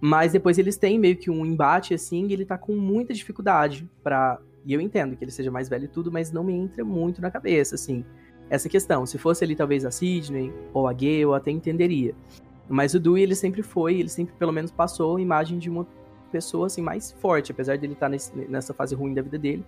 [0.00, 3.88] Mas depois eles têm meio que um embate assim, e ele tá com muita dificuldade
[4.02, 6.84] para E eu entendo que ele seja mais velho e tudo, mas não me entra
[6.84, 8.04] muito na cabeça, assim,
[8.50, 9.06] essa questão.
[9.06, 12.14] Se fosse ali talvez a Sidney ou a Gay, eu até entenderia.
[12.68, 15.86] Mas o Dewey, ele sempre foi, ele sempre pelo menos passou a imagem de uma
[16.32, 19.64] pessoa assim mais forte, apesar dele estar tá nesse, nessa fase ruim da vida dele.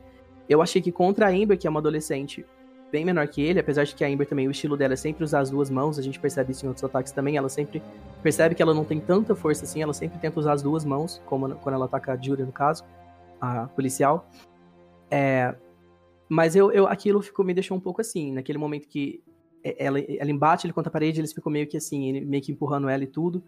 [0.49, 2.45] Eu achei que contra a Amber, que é uma adolescente
[2.91, 5.23] bem menor que ele, apesar de que a Amber também, o estilo dela é sempre
[5.23, 7.83] usar as duas mãos, a gente percebe isso em outros ataques também, ela sempre
[8.23, 11.21] percebe que ela não tem tanta força assim, ela sempre tenta usar as duas mãos,
[11.27, 12.85] como quando ela ataca a Julia, no caso,
[13.41, 14.29] a policial.
[15.11, 15.55] É,
[16.29, 19.23] mas eu, eu, aquilo ficou, me deixou um pouco assim, naquele momento que
[19.77, 22.53] ela, ela embate ele contra a parede, eles ficam meio que assim, ele meio que
[22.53, 23.43] empurrando ela e tudo.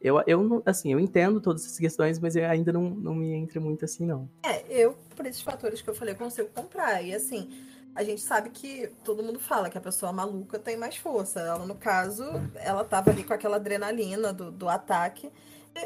[0.00, 3.58] Eu, eu assim, eu entendo todas essas questões, mas eu ainda não, não me entra
[3.58, 4.28] muito assim, não.
[4.44, 7.02] É, eu, por esses fatores que eu falei, consigo comprar.
[7.02, 7.48] E assim,
[7.94, 11.40] a gente sabe que todo mundo fala que a pessoa maluca tem mais força.
[11.40, 12.24] Ela, no caso,
[12.56, 15.30] ela tava ali com aquela adrenalina do, do ataque.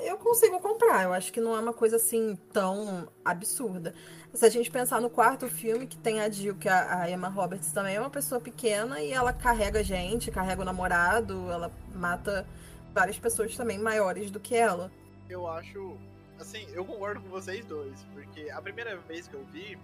[0.04, 3.94] Eu consigo comprar, eu acho que não é uma coisa assim tão absurda.
[4.34, 7.28] Se a gente pensar no quarto filme, que tem a Jill, que a, a Emma
[7.28, 12.46] Roberts também é uma pessoa pequena e ela carrega gente, carrega o namorado, ela mata
[12.92, 14.92] várias pessoas também maiores do que ela.
[15.28, 15.96] Eu acho.
[16.38, 19.76] Assim, eu concordo com vocês dois, porque a primeira vez que eu vi,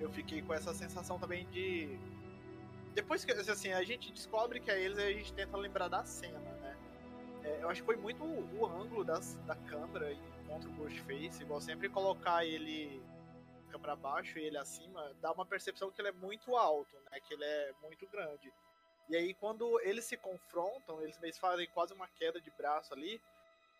[0.00, 1.98] eu fiquei com essa sensação também de.
[2.94, 6.38] Depois que assim, a gente descobre que é eles, a gente tenta lembrar da cena,
[6.38, 6.76] né?
[7.44, 10.14] É, eu acho que foi muito o, o ângulo das, da câmera
[10.48, 13.00] contra o Ghostface, igual sempre colocar ele
[13.68, 17.20] câmera abaixo e ele acima, dá uma percepção que ele é muito alto, né?
[17.20, 18.52] Que ele é muito grande.
[19.08, 23.20] E aí, quando eles se confrontam, eles meio fazem quase uma queda de braço ali.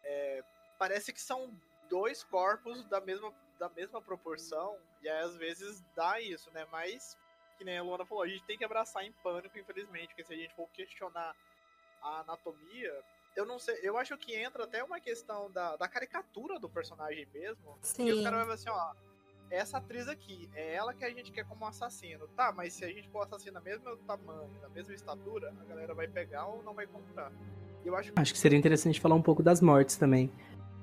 [0.02, 0.42] É,
[0.78, 1.54] parece que são
[1.88, 4.78] dois corpos da mesma, da mesma proporção.
[5.02, 6.66] E aí, às vezes, dá isso, né?
[6.70, 7.16] Mas,
[7.58, 10.08] que nem a Luana falou, a gente tem que abraçar em pânico, infelizmente.
[10.08, 11.36] Porque se a gente for questionar
[12.00, 13.04] a anatomia,
[13.36, 17.26] eu não sei, eu acho que entra até uma questão da, da caricatura do personagem
[17.26, 17.78] mesmo.
[17.82, 18.06] Sim.
[18.06, 18.94] E os caras vão assim, ó,
[19.50, 22.26] essa atriz aqui, é ela que a gente quer como assassino.
[22.36, 25.94] Tá, mas se a gente for assassino da mesma tamanho, da mesma estatura, a galera
[25.94, 27.32] vai pegar ou não vai comprar.
[27.84, 28.20] Eu acho que...
[28.20, 30.30] acho que seria interessante falar um pouco das mortes também.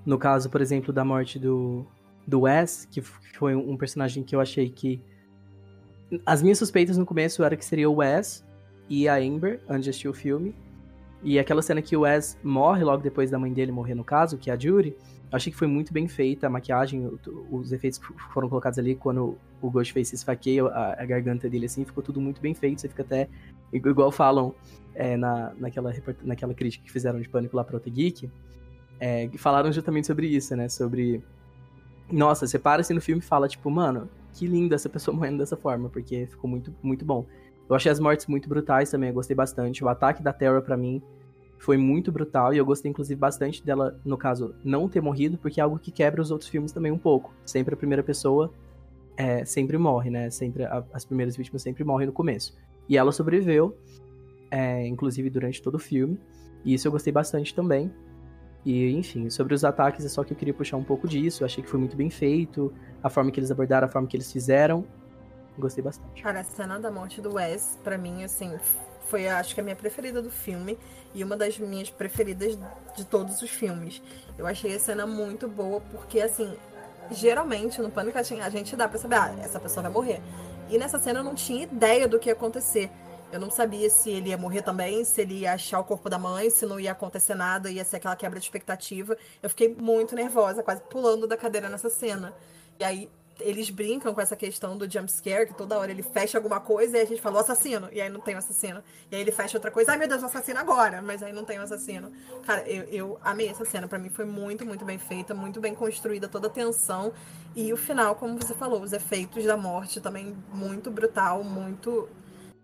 [0.06, 1.86] No caso, por exemplo, da morte do,
[2.25, 5.01] do Wes, que foi um personagem que eu achei que.
[6.25, 8.45] As minhas suspeitas no começo era que seria o Wes
[8.88, 10.56] e a Amber, antes de assistir o filme.
[11.23, 14.38] E aquela cena que o Wes morre logo depois da mãe dele morrer, no caso,
[14.38, 14.95] que é a Judy,
[15.32, 17.12] achei que foi muito bem feita a maquiagem,
[17.51, 21.84] os efeitos que foram colocados ali quando o Ghostface esfaqueia a, a garganta dele, assim,
[21.84, 22.82] ficou tudo muito bem feito.
[22.82, 23.28] Você fica até,
[23.73, 24.54] igual falam
[24.93, 28.30] é, na, naquela, naquela crítica que fizeram de Pânico lá pro Outer Geek,
[28.99, 30.69] é, falaram justamente sobre isso, né?
[30.69, 31.21] Sobre.
[32.12, 35.39] Nossa, você para assim no filme e fala, tipo, mano, que lindo essa pessoa morrendo
[35.39, 37.25] dessa forma, porque ficou muito, muito bom.
[37.67, 39.84] Eu achei as mortes muito brutais também, eu gostei bastante.
[39.84, 41.01] O ataque da Terra, para mim,
[41.58, 45.60] foi muito brutal e eu gostei inclusive bastante dela, no caso, não ter morrido, porque
[45.60, 47.34] é algo que quebra os outros filmes também um pouco.
[47.45, 48.54] Sempre a primeira pessoa
[49.17, 50.30] é, sempre morre, né?
[50.30, 52.56] Sempre a, as primeiras vítimas sempre morrem no começo.
[52.88, 53.75] E ela sobreviveu,
[54.51, 56.19] é, inclusive durante todo o filme.
[56.63, 57.91] E isso eu gostei bastante também.
[58.65, 61.43] E, enfim, sobre os ataques é só que eu queria puxar um pouco disso.
[61.43, 64.17] Eu achei que foi muito bem feito, a forma que eles abordaram, a forma que
[64.17, 64.86] eles fizeram.
[65.58, 66.22] Gostei bastante.
[66.22, 68.58] Cara, a cena da morte do Wes, para mim, assim,
[69.08, 70.78] foi acho que a minha preferida do filme
[71.13, 72.58] e uma das minhas preferidas
[72.96, 74.02] de todos os filmes.
[74.38, 76.54] Eu achei a cena muito boa porque assim,
[77.12, 80.22] geralmente no Pânico a gente dá para saber, ah, essa pessoa vai morrer.
[80.70, 82.89] E nessa cena eu não tinha ideia do que ia acontecer.
[83.32, 86.18] Eu não sabia se ele ia morrer também, se ele ia achar o corpo da
[86.18, 89.18] mãe, se não ia acontecer nada, ia ser aquela quebra de expectativa.
[89.41, 92.34] Eu fiquei muito nervosa, quase pulando da cadeira nessa cena.
[92.80, 96.38] E aí eles brincam com essa questão do jump scare, que toda hora ele fecha
[96.38, 98.82] alguma coisa e a gente fala o assassino, e aí não tem o assassino.
[99.12, 101.43] E aí ele fecha outra coisa, ai meu Deus, o assassino agora, mas aí não
[101.43, 102.12] tem o assassino.
[102.45, 105.76] Cara, eu, eu amei essa cena, para mim foi muito, muito bem feita, muito bem
[105.76, 107.12] construída, toda a tensão.
[107.56, 112.10] E o final, como você falou, os efeitos da morte também muito brutal, muito.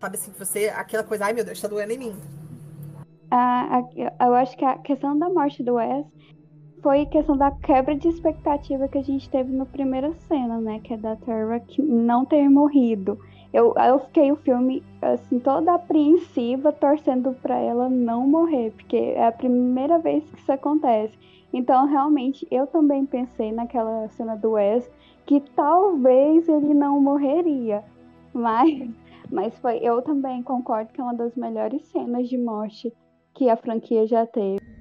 [0.00, 0.68] Sabe assim, você.
[0.68, 2.16] Aquela coisa, ai meu Deus, tá doendo em mim.
[3.30, 3.82] Ah,
[4.20, 6.04] eu acho que a questão da morte do Wes
[6.82, 10.80] foi questão da quebra de expectativa que a gente teve na primeira cena, né?
[10.80, 13.18] Que é da Terra não ter morrido.
[13.52, 19.26] Eu, eu fiquei o filme, assim, toda apreensiva, torcendo para ela não morrer, porque é
[19.26, 21.16] a primeira vez que isso acontece.
[21.52, 24.90] Então, realmente, eu também pensei naquela cena do Wes
[25.26, 27.84] que talvez ele não morreria.
[28.32, 28.90] Mas,
[29.30, 32.92] mas foi, eu também concordo que é uma das melhores cenas de morte
[33.34, 34.71] que a franquia já teve.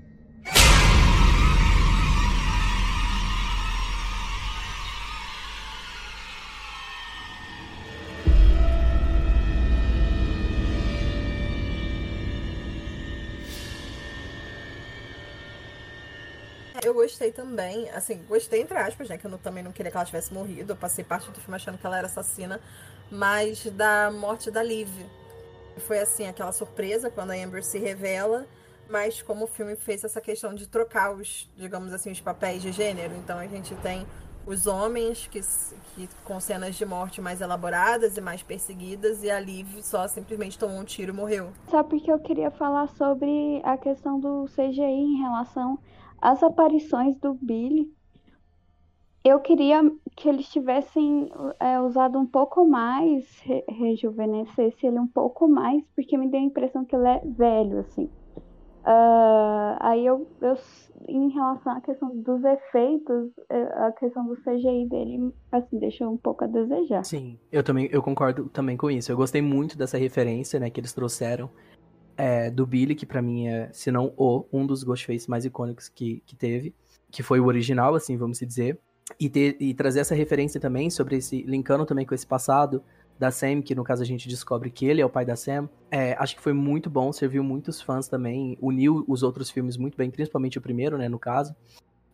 [17.11, 19.17] Gostei também, assim, gostei entre aspas, né?
[19.17, 20.71] Que eu não, também não queria que ela tivesse morrido.
[20.71, 22.59] Eu passei parte do filme achando que ela era assassina,
[23.11, 24.89] mas da morte da Liv.
[25.79, 28.45] Foi assim, aquela surpresa quando a Amber se revela,
[28.89, 32.71] mas como o filme fez essa questão de trocar os, digamos assim, os papéis de
[32.71, 33.13] gênero.
[33.15, 34.05] Então a gente tem
[34.45, 35.41] os homens que,
[35.95, 40.57] que com cenas de morte mais elaboradas e mais perseguidas, e a Liv só simplesmente
[40.57, 41.51] tomou um tiro e morreu.
[41.69, 45.77] Só porque eu queria falar sobre a questão do CGI em relação
[46.21, 47.91] às aparições do Billy.
[49.23, 49.83] Eu queria
[50.15, 51.29] que eles tivessem
[51.59, 56.43] é, usado um pouco mais, re rejuvenescesse ele um pouco mais, porque me deu a
[56.43, 58.09] impressão que ele é velho, assim.
[58.83, 60.57] Uh, aí eu, eu,
[61.07, 66.17] em relação à questão dos efeitos, é, a questão do CGI dele, assim, deixou um
[66.17, 67.05] pouco a desejar.
[67.05, 69.11] Sim, eu também, eu concordo também com isso.
[69.11, 71.47] Eu gostei muito dessa referência, né, que eles trouxeram
[72.21, 75.89] é, do Billy, que para mim é, se não o, um dos Ghostface mais icônicos
[75.89, 76.71] que, que teve,
[77.09, 78.77] que foi o original, assim, vamos dizer.
[79.19, 82.83] E, ter, e trazer essa referência também sobre esse, linkando também com esse passado,
[83.17, 85.67] da Sam, que no caso a gente descobre que ele é o pai da Sam.
[85.89, 89.97] É, acho que foi muito bom, serviu muitos fãs também, uniu os outros filmes muito
[89.97, 91.55] bem, principalmente o primeiro, né, no caso.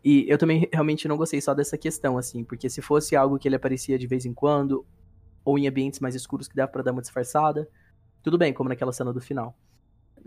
[0.06, 3.46] E eu também realmente não gostei só dessa questão, assim, porque se fosse algo que
[3.46, 4.86] ele aparecia de vez em quando,
[5.43, 7.67] ou em ambientes mais escuros que dava para dar uma disfarçada,
[8.24, 9.54] tudo bem, como naquela cena do final.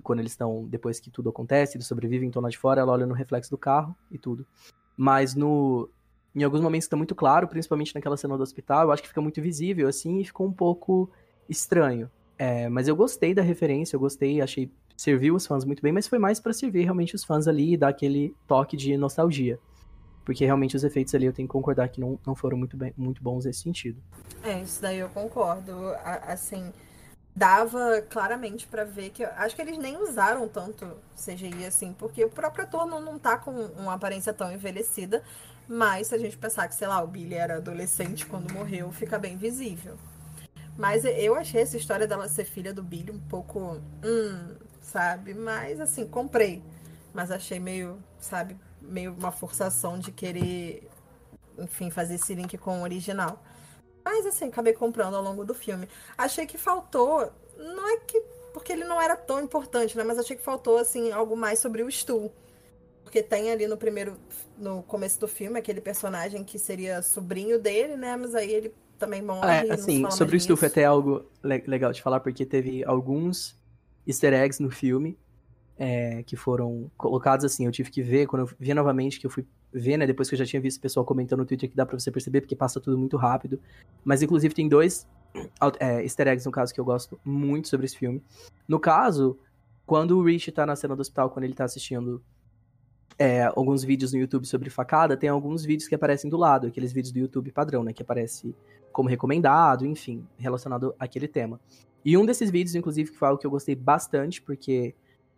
[0.02, 3.06] Quando eles estão, depois que tudo acontece, eles sobrevivem, estão lá de fora, ela olha
[3.06, 4.46] no reflexo do carro e tudo.
[4.96, 5.88] Mas no,
[6.34, 9.20] em alguns momentos está muito claro, principalmente naquela cena do hospital, eu acho que fica
[9.20, 11.10] muito visível, assim, e ficou um pouco
[11.48, 12.10] estranho.
[12.38, 16.06] É, mas eu gostei da referência, eu gostei, achei serviu os fãs muito bem, mas
[16.06, 19.58] foi mais para servir realmente os fãs ali e dar aquele toque de nostalgia.
[20.24, 22.92] Porque realmente os efeitos ali eu tenho que concordar que não, não foram muito, bem,
[22.96, 24.00] muito bons nesse sentido.
[24.44, 25.72] É, isso daí eu concordo.
[26.04, 26.70] Assim,
[27.34, 29.24] dava claramente para ver que.
[29.24, 33.36] Acho que eles nem usaram tanto CGI assim, porque o próprio ator não, não tá
[33.38, 35.22] com uma aparência tão envelhecida.
[35.68, 39.18] Mas se a gente pensar que, sei lá, o Billy era adolescente quando morreu, fica
[39.18, 39.96] bem visível.
[40.76, 43.80] Mas eu achei essa história dela ser filha do Billy um pouco.
[44.04, 45.34] Hum, sabe?
[45.34, 46.62] Mas assim, comprei.
[47.12, 50.88] Mas achei meio, sabe, meio uma forçação de querer,
[51.58, 53.42] enfim, fazer esse link com o original.
[54.04, 55.88] Mas assim, acabei comprando ao longo do filme.
[56.16, 57.32] Achei que faltou.
[57.56, 58.20] Não é que.
[58.52, 60.02] Porque ele não era tão importante, né?
[60.02, 62.30] Mas achei que faltou, assim, algo mais sobre o Stu.
[63.04, 64.16] Porque tem ali no primeiro,
[64.58, 68.16] no começo do filme, aquele personagem que seria sobrinho dele, né?
[68.16, 69.68] Mas aí ele também morre.
[69.68, 73.58] É, assim, sobre o Stuff é até algo legal de falar, porque teve alguns
[74.06, 75.18] easter eggs no filme
[75.78, 77.64] é, que foram colocados assim.
[77.64, 80.06] Eu tive que ver, quando eu vi novamente, que eu fui ver, né?
[80.06, 82.10] Depois que eu já tinha visto o pessoal comentando no Twitter, que dá pra você
[82.10, 83.60] perceber, porque passa tudo muito rápido.
[84.04, 85.06] Mas, inclusive, tem dois
[85.78, 88.22] é, easter eggs, no caso, que eu gosto muito sobre esse filme.
[88.66, 89.38] No caso,
[89.86, 92.22] quando o Rich tá na cena do hospital, quando ele tá assistindo
[93.18, 96.92] é, alguns vídeos no YouTube sobre facada, tem alguns vídeos que aparecem do lado, aqueles
[96.92, 97.92] vídeos do YouTube padrão, né?
[97.92, 98.54] Que aparece
[98.92, 101.60] como recomendado, enfim, relacionado àquele tema.
[102.04, 104.94] E um desses vídeos, inclusive, que foi algo que eu gostei bastante, porque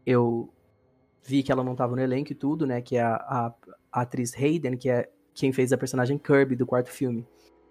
[0.06, 0.48] eu
[1.22, 2.80] vi que ela não estava no elenco e tudo, né?
[2.80, 3.54] Que é a, a,
[3.92, 7.26] a, atriz Hayden, que é quem fez a personagem Kirby do quarto filme.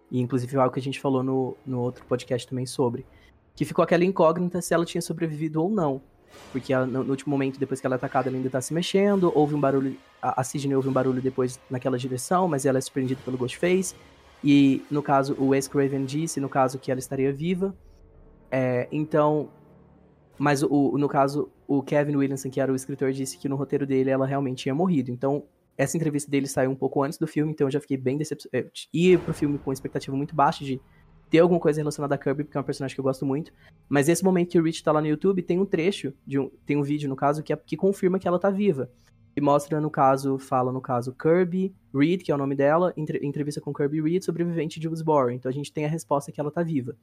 [0.10, 3.06] E inclusive algo que a gente falou no, no outro podcast também sobre.
[3.56, 6.02] Que ficou aquela incógnita se ela tinha sobrevivido ou não.
[6.52, 8.74] Porque ela, no, no, último momento, depois que ela é atacada, ela ainda tá se
[8.74, 9.32] mexendo.
[9.36, 9.98] Houve um barulho.
[10.22, 13.96] A, a Sidney ouve um barulho depois naquela direção, mas ela é surpreendida pelo Ghostface.
[14.44, 17.76] E no caso, o Wes Craven disse, no caso, que ela estaria viva.
[18.50, 19.50] É, então.
[20.42, 23.86] Mas o, no caso, o Kevin Williamson, que era o escritor, disse que no roteiro
[23.86, 25.12] dele ela realmente tinha morrido.
[25.12, 25.44] Então,
[25.78, 28.68] essa entrevista dele saiu um pouco antes do filme, então eu já fiquei bem decepcionado.
[28.68, 30.82] É, ia pro filme com expectativa muito baixa de
[31.30, 33.54] ter alguma coisa relacionada a Kirby, porque é um personagem que eu gosto muito.
[33.88, 36.50] Mas nesse momento que o Rich tá lá no YouTube, tem um trecho, de um,
[36.66, 38.90] tem um vídeo, no caso, que, é, que confirma que ela tá viva.
[39.36, 43.24] E mostra, no caso, fala, no caso, Kirby Reed, que é o nome dela, entre,
[43.24, 45.30] entrevista com Kirby Reed, sobrevivente de Woodsboro.
[45.30, 46.98] Então a gente tem a resposta que ela tá viva.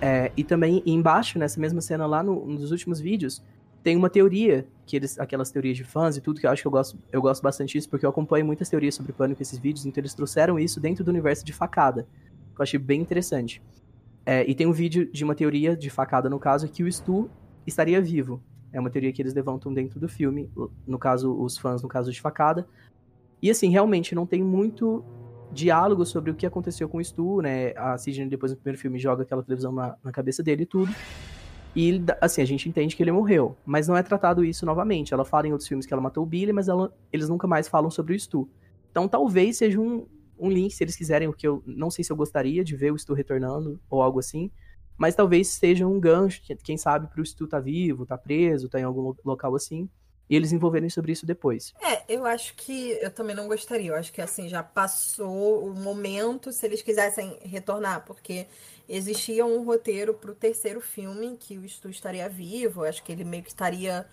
[0.00, 3.42] É, e também embaixo, nessa mesma cena lá, no, nos últimos vídeos,
[3.82, 6.68] tem uma teoria, que eles, aquelas teorias de fãs e tudo, que eu acho que
[6.68, 9.86] eu gosto, eu gosto bastante disso, porque eu acompanho muitas teorias sobre pânico esses vídeos,
[9.86, 12.06] então eles trouxeram isso dentro do universo de facada
[12.60, 13.62] eu achei bem interessante.
[14.24, 17.30] É, e tem um vídeo de uma teoria de facada, no caso, que o Stu
[17.66, 18.42] estaria vivo.
[18.72, 20.50] É uma teoria que eles levantam dentro do filme,
[20.86, 22.68] no caso, os fãs, no caso de facada.
[23.42, 25.02] E assim, realmente não tem muito
[25.52, 27.72] diálogo sobre o que aconteceu com o Stu, né?
[27.76, 30.92] A Sidney, depois do primeiro filme, joga aquela televisão na, na cabeça dele e tudo.
[31.74, 33.56] E, assim, a gente entende que ele morreu.
[33.64, 35.14] Mas não é tratado isso novamente.
[35.14, 37.68] Ela fala em outros filmes que ela matou o Billy, mas ela, eles nunca mais
[37.68, 38.48] falam sobre o Stu.
[38.90, 40.06] Então talvez seja um,
[40.38, 42.92] um link, se eles quiserem, o que eu não sei se eu gostaria de ver
[42.92, 44.50] o Stu retornando ou algo assim.
[44.98, 48.84] Mas talvez seja um gancho, quem sabe, pro Stu tá vivo, tá preso, tá em
[48.84, 49.88] algum local assim.
[50.30, 51.74] E eles envolverem sobre isso depois.
[51.82, 53.90] É, eu acho que eu também não gostaria.
[53.90, 58.46] Eu acho que assim já passou o momento se eles quisessem retornar, porque
[58.88, 62.84] existia um roteiro para o terceiro filme que o Stu estaria vivo.
[62.84, 64.06] Eu acho que ele meio que estaria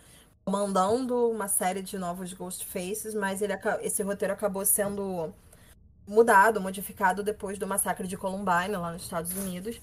[0.43, 5.31] comandando uma série de novos Ghost Faces, mas ele, esse roteiro acabou sendo
[6.07, 9.79] mudado, modificado depois do massacre de Columbine lá nos Estados Unidos.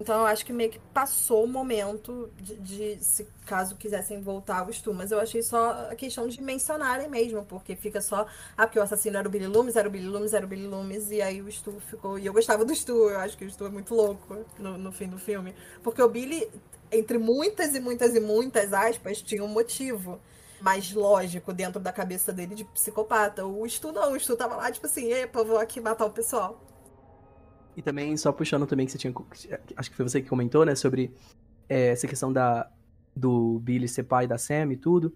[0.00, 4.60] Então eu acho que meio que passou o momento de, de, se caso quisessem voltar
[4.60, 4.94] ao Stu.
[4.94, 8.26] Mas eu achei só a questão de mencionarem mesmo, porque fica só.
[8.56, 10.66] Ah, porque o assassino era o Billy Loomis, era o Billy Loomis, era o Billy
[10.66, 12.18] Loomis, e aí o Stu ficou.
[12.18, 14.92] E eu gostava do Stu, eu acho que o Stu é muito louco no, no
[14.92, 15.54] fim do filme.
[15.82, 16.48] Porque o Billy,
[16.92, 20.20] entre muitas e muitas e muitas aspas, tinha um motivo
[20.60, 23.44] mais lógico dentro da cabeça dele de psicopata.
[23.44, 26.60] O Stu não, o Stu tava lá, tipo assim, epa, vou aqui matar o pessoal.
[27.78, 29.14] E também, só puxando também que você tinha.
[29.76, 30.74] Acho que foi você que comentou, né?
[30.74, 31.14] Sobre
[31.68, 32.68] é, essa questão da,
[33.14, 35.14] do Billy ser pai da Sam e tudo.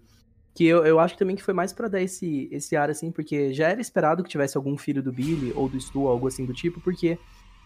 [0.55, 3.51] Que eu, eu acho também que foi mais para dar esse, esse ar, assim, porque
[3.51, 6.53] já era esperado que tivesse algum filho do Billy ou do Stu, algo assim do
[6.53, 7.19] tipo, porque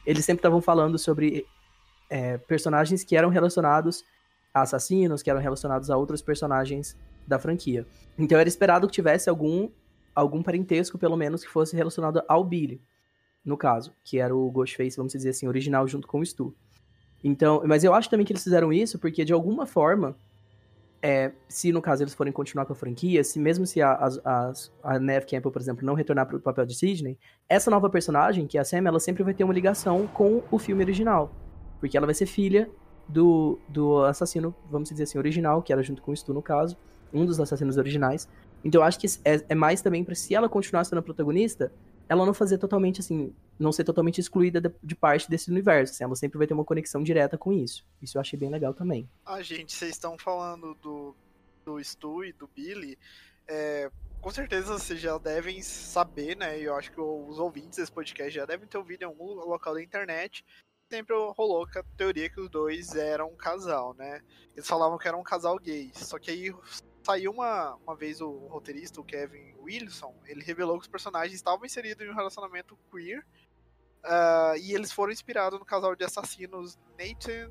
[0.03, 1.45] eles sempre estavam falando sobre
[2.09, 4.03] é, personagens que eram relacionados
[4.51, 7.85] a assassinos, que eram relacionados a outros personagens da franquia.
[8.17, 9.69] Então era esperado que tivesse algum,
[10.15, 12.81] algum parentesco, pelo menos, que fosse relacionado ao Billy
[13.47, 16.53] no caso, que era o Ghostface, vamos dizer assim, original junto com o Stu.
[17.23, 20.15] Então, mas eu acho também que eles fizeram isso porque de alguma forma,
[21.01, 24.53] é, se no caso eles forem continuar com a franquia, se mesmo se a, a,
[24.83, 27.17] a Neve Campbell, por exemplo, não retornar para o papel de Sidney,
[27.47, 30.59] essa nova personagem, que é a Sam, ela sempre vai ter uma ligação com o
[30.59, 31.33] filme original,
[31.79, 32.69] porque ela vai ser filha
[33.07, 36.77] do, do assassino, vamos dizer assim, original, que era junto com o Stu no caso,
[37.13, 38.27] um dos assassinos originais.
[38.63, 41.71] Então eu acho que é, é mais também para se ela continuar sendo a protagonista,
[42.09, 45.93] ela não fazer totalmente assim, não ser totalmente excluída de, parte desse universo.
[45.93, 47.85] Assim, ela sempre vai ter uma conexão direta com isso.
[48.01, 49.09] Isso eu achei bem legal também.
[49.25, 51.15] Ah, gente, vocês estão falando do,
[51.65, 52.97] do Stu e do Billy.
[53.47, 53.91] É,
[54.21, 56.59] com certeza vocês já devem saber, né?
[56.59, 59.73] E eu acho que os ouvintes desse podcast já devem ter ouvido em algum local
[59.73, 60.45] da internet.
[60.89, 64.21] Sempre rolou a teoria que os dois eram um casal, né?
[64.55, 65.91] Eles falavam que era um casal gay.
[65.93, 66.53] Só que aí
[67.07, 71.65] saiu uma, uma vez o roteirista, o Kevin Wilson, ele revelou que os personagens estavam
[71.65, 73.25] inseridos em um relacionamento queer
[74.03, 77.49] uh, e eles foram inspirados no casal de assassinos Nathan,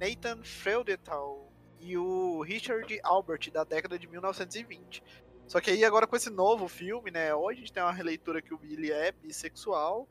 [0.00, 5.04] Nathan Freudenthal e o Richard Albert, da década de 1920.
[5.46, 8.40] Só que aí agora com esse novo filme, né, hoje a gente tem uma releitura
[8.40, 10.08] que o Billy é bissexual,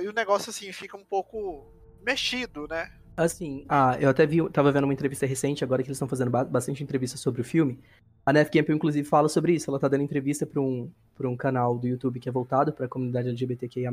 [0.00, 2.90] e o negócio assim fica um pouco mexido, né?
[3.16, 6.30] Assim, ah, eu até vi, tava vendo uma entrevista recente, agora que eles estão fazendo
[6.30, 7.78] bastante entrevista sobre o filme.
[8.24, 9.70] A Neve Campbell, inclusive, fala sobre isso.
[9.70, 12.86] Ela tá dando entrevista para um, pra um canal do YouTube que é voltado para
[12.86, 13.90] a comunidade LGBTQIA.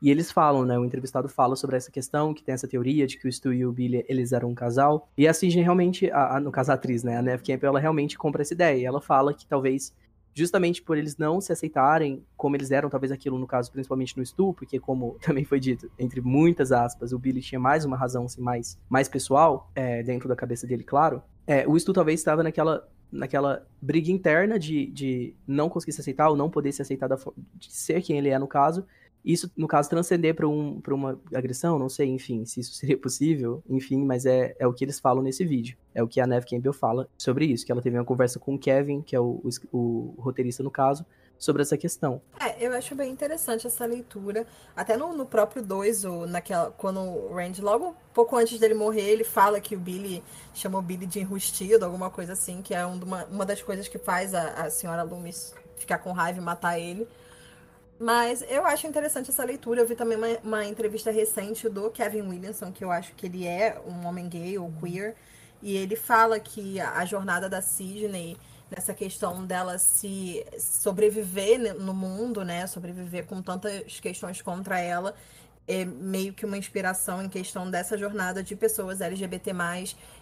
[0.00, 0.78] E eles falam, né?
[0.78, 3.66] O entrevistado fala sobre essa questão, que tem essa teoria de que o Stu e
[3.66, 5.08] o Billy, eles eram um casal.
[5.16, 7.16] E a Sidney realmente, a, a, no caso a atriz, né?
[7.16, 8.78] A Neve Campbell, ela realmente compra essa ideia.
[8.78, 9.92] E ela fala que talvez
[10.38, 14.24] justamente por eles não se aceitarem como eles eram, talvez aquilo no caso, principalmente no
[14.24, 18.24] Stu, porque como também foi dito, entre muitas aspas, o Billy tinha mais uma razão
[18.24, 21.22] assim, mais, mais pessoal, é, dentro da cabeça dele, claro.
[21.46, 26.28] É, o Stu talvez estava naquela naquela briga interna de, de não conseguir se aceitar
[26.28, 27.16] ou não poder se aceitar da,
[27.54, 28.84] de ser quem ele é no caso,
[29.24, 33.62] isso, no caso, transcender para um, uma agressão, não sei, enfim, se isso seria possível,
[33.68, 35.76] enfim, mas é, é o que eles falam nesse vídeo.
[35.94, 38.54] É o que a Neve Campbell fala sobre isso, que ela teve uma conversa com
[38.54, 39.42] o Kevin, que é o,
[39.72, 41.04] o, o roteirista no caso,
[41.38, 42.20] sobre essa questão.
[42.40, 44.44] É, eu acho bem interessante essa leitura.
[44.74, 49.24] Até no, no próprio 2, naquela, quando o Randy, logo pouco antes dele morrer, ele
[49.24, 53.24] fala que o Billy chamou o Billy de enrustido, alguma coisa assim, que é uma,
[53.26, 57.06] uma das coisas que faz a, a senhora Loomis ficar com raiva e matar ele.
[57.98, 59.80] Mas eu acho interessante essa leitura.
[59.80, 63.46] Eu vi também uma, uma, entrevista recente do Kevin Williamson, que eu acho que ele
[63.46, 65.16] é um homem gay ou queer.
[65.60, 68.36] E ele fala que a, jornada da Sidney,
[68.70, 72.68] nessa questão dela se sobreviver no mundo, né?
[72.68, 75.16] Sobreviver com tantas questões contra ela,
[75.66, 79.50] é meio que uma inspiração em questão dessa jornada de pessoas LGBT,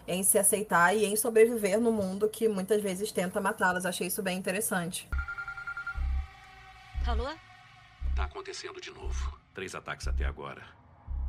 [0.08, 3.84] em se aceitar e em sobreviver no mundo que muitas vezes tenta matá-las.
[3.84, 5.06] Achei isso bem interessante.
[7.06, 7.28] Alô?
[8.16, 9.38] Tá acontecendo de novo.
[9.52, 10.66] Três ataques até agora.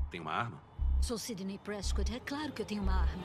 [0.09, 0.63] Tem uma arma?
[1.01, 2.15] Sou Sidney Prescott.
[2.15, 3.23] É claro que eu tenho uma arma.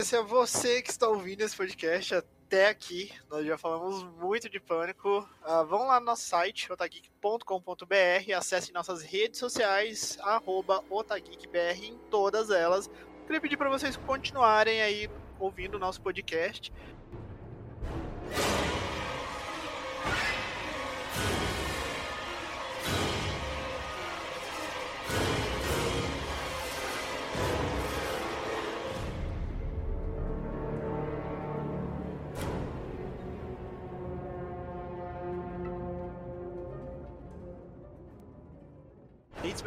[0.00, 4.60] Se é você que está ouvindo esse podcast até aqui, nós já falamos muito de
[4.60, 5.28] pânico.
[5.42, 12.50] Uh, vão lá no nosso site, otageek.com.br, acessem nossas redes sociais, arroba otageekbr em todas
[12.50, 12.88] elas.
[13.26, 16.72] Queria pedir para vocês continuarem aí ouvindo o nosso podcast.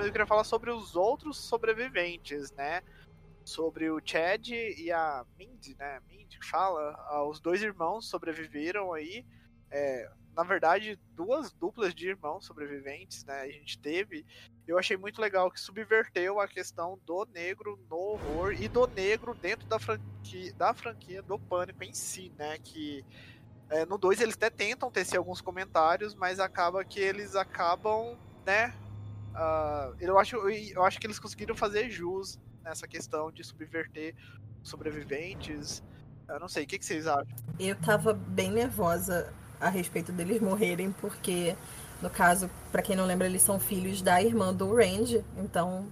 [0.01, 2.81] Mas eu queria falar sobre os outros sobreviventes, né?
[3.45, 6.01] Sobre o Chad e a Mindy, né?
[6.09, 9.23] Mindy fala, ah, os dois irmãos sobreviveram aí.
[9.69, 13.41] É, na verdade, duas duplas de irmãos sobreviventes, né?
[13.41, 14.25] A gente teve.
[14.67, 19.35] Eu achei muito legal que subverteu a questão do negro no horror e do negro
[19.35, 22.57] dentro da franquia, da franquia do Pânico em si, né?
[22.57, 23.05] Que
[23.69, 28.73] é, no 2 eles até tentam tecer alguns comentários, mas acaba que eles acabam, né?
[29.31, 34.15] Uh, eu, acho, eu acho que eles conseguiram fazer jus nessa questão de subverter
[34.61, 35.83] sobreviventes.
[36.27, 37.35] Eu não sei, o que, que vocês acham?
[37.59, 41.55] Eu tava bem nervosa a respeito deles morrerem, porque,
[42.01, 45.91] no caso, para quem não lembra, eles são filhos da irmã do Randy, então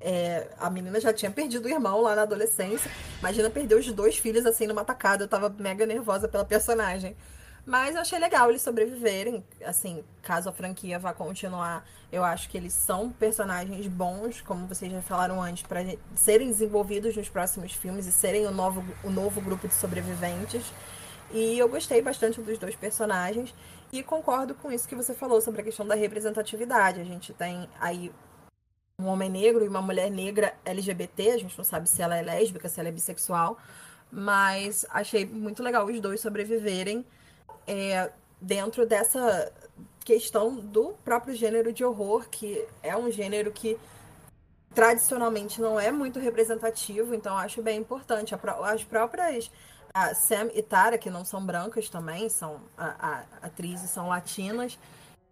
[0.00, 2.90] é, a menina já tinha perdido o irmão lá na adolescência.
[3.18, 5.24] Imagina perder os dois filhos assim numa tacada.
[5.24, 7.16] Eu tava mega nervosa pela personagem.
[7.64, 9.44] Mas eu achei legal eles sobreviverem.
[9.64, 14.90] Assim, caso a franquia vá continuar, eu acho que eles são personagens bons, como vocês
[14.90, 15.80] já falaram antes, para
[16.14, 20.72] serem desenvolvidos nos próximos filmes e serem o novo, o novo grupo de sobreviventes.
[21.32, 23.54] E eu gostei bastante dos dois personagens.
[23.92, 27.00] E concordo com isso que você falou sobre a questão da representatividade.
[27.00, 28.12] A gente tem aí
[28.98, 31.30] um homem negro e uma mulher negra LGBT.
[31.32, 33.58] A gente não sabe se ela é lésbica, se ela é bissexual.
[34.10, 37.04] Mas achei muito legal os dois sobreviverem
[37.70, 39.52] é, dentro dessa
[40.04, 43.78] questão do próprio gênero de horror, que é um gênero que
[44.74, 48.34] tradicionalmente não é muito representativo, então acho bem importante.
[48.34, 49.50] As próprias
[49.92, 54.78] a Sam e Tara, que não são brancas também, são a, a, atrizes, são latinas.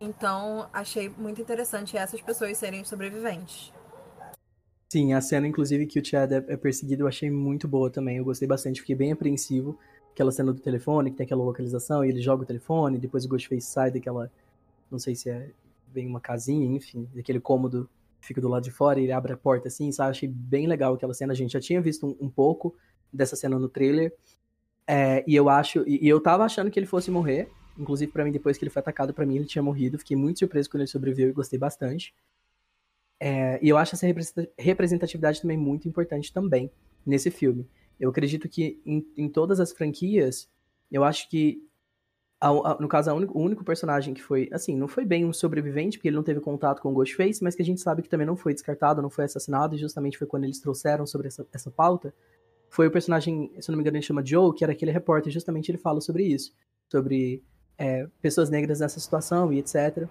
[0.01, 3.73] Então, achei muito interessante essas pessoas serem sobreviventes.
[4.91, 8.17] Sim, a cena, inclusive, que o Chad é, é perseguido, eu achei muito boa também.
[8.17, 9.79] Eu gostei bastante, fiquei bem apreensivo.
[10.19, 13.29] Aquela cena do telefone, que tem aquela localização, e ele joga o telefone, depois o
[13.29, 14.29] Ghostface sai daquela.
[14.91, 15.53] Não sei se é
[15.87, 17.89] bem uma casinha, enfim, daquele cômodo
[18.21, 20.11] fica do lado de fora, e ele abre a porta assim, sabe?
[20.11, 21.33] Achei bem legal aquela cena.
[21.33, 22.75] A gente já tinha visto um, um pouco
[23.13, 24.13] dessa cena no trailer,
[24.89, 25.85] é, e eu acho.
[25.87, 27.49] E, e, eu tava achando que ele fosse morrer.
[27.79, 29.99] Inclusive, para mim, depois que ele foi atacado, para mim ele tinha morrido.
[30.01, 32.13] Fiquei muito surpreso quando ele sobreviveu e gostei bastante.
[33.21, 34.07] É, e eu acho essa
[34.59, 36.69] representatividade também muito importante também
[37.07, 37.69] nesse filme.
[37.99, 40.49] Eu acredito que em, em todas as franquias,
[40.91, 41.63] eu acho que
[42.41, 45.99] a, a, no caso, o único personagem que foi, assim, não foi bem um sobrevivente,
[45.99, 48.27] porque ele não teve contato com o Ghostface, mas que a gente sabe que também
[48.27, 51.71] não foi descartado, não foi assassinado, e justamente foi quando eles trouxeram sobre essa, essa
[51.71, 52.15] pauta,
[52.71, 55.71] foi o personagem, se não me engano, ele chama Joe, que era aquele repórter, justamente
[55.71, 56.53] ele fala sobre isso,
[56.89, 57.43] sobre
[57.77, 60.07] é, pessoas negras nessa situação e etc.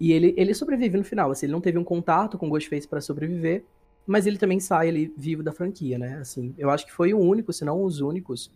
[0.00, 2.88] E ele, ele sobrevive no final, assim, ele não teve um contato com o Ghostface
[2.88, 3.64] para sobreviver,
[4.10, 6.18] mas ele também sai ali vivo da franquia, né?
[6.18, 8.52] Assim, eu acho que foi o único, se não os únicos,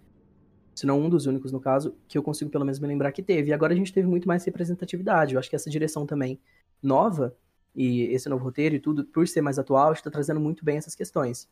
[0.75, 3.23] se não um dos únicos no caso, que eu consigo pelo menos me lembrar que
[3.23, 3.51] teve.
[3.51, 5.33] E agora a gente teve muito mais representatividade.
[5.33, 6.41] Eu acho que essa direção também
[6.83, 7.37] nova
[7.73, 10.97] e esse novo roteiro e tudo, por ser mais atual, está trazendo muito bem essas
[10.97, 11.49] questões.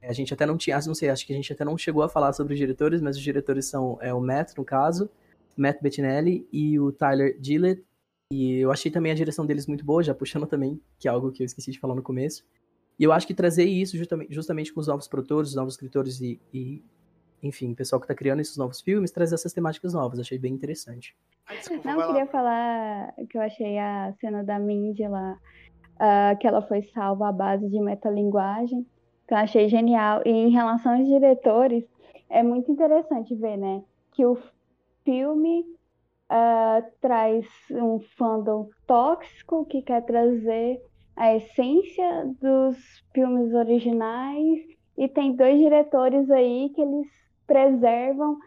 [0.00, 2.08] A gente até não tinha, não sei, acho que a gente até não chegou a
[2.08, 5.10] falar sobre os diretores, mas os diretores são é, o Matt, no caso,
[5.56, 7.82] Matt Bettinelli e o Tyler Gillett.
[8.32, 11.32] E eu achei também a direção deles muito boa, já puxando também, que é algo
[11.32, 12.44] que eu esqueci de falar no começo.
[12.98, 16.20] E eu acho que trazer isso justamente, justamente com os novos produtores, os novos escritores
[16.20, 16.82] e, e
[17.42, 20.18] enfim, o pessoal que está criando esses novos filmes, trazer essas temáticas novas.
[20.18, 21.16] Achei bem interessante.
[21.48, 25.38] desculpa, não, queria falar que eu achei a cena da Mindy lá,
[25.96, 28.86] uh, que ela foi salva à base de metalinguagem
[29.26, 30.22] que eu achei genial.
[30.24, 31.84] E em relação aos diretores,
[32.28, 33.82] é muito interessante ver, né,
[34.12, 34.38] que o
[35.04, 35.60] filme
[36.30, 40.80] uh, traz um fandom tóxico que quer trazer
[41.16, 42.76] a essência dos
[43.12, 44.60] filmes originais
[44.96, 47.06] e tem dois diretores aí que eles
[47.46, 48.38] preservam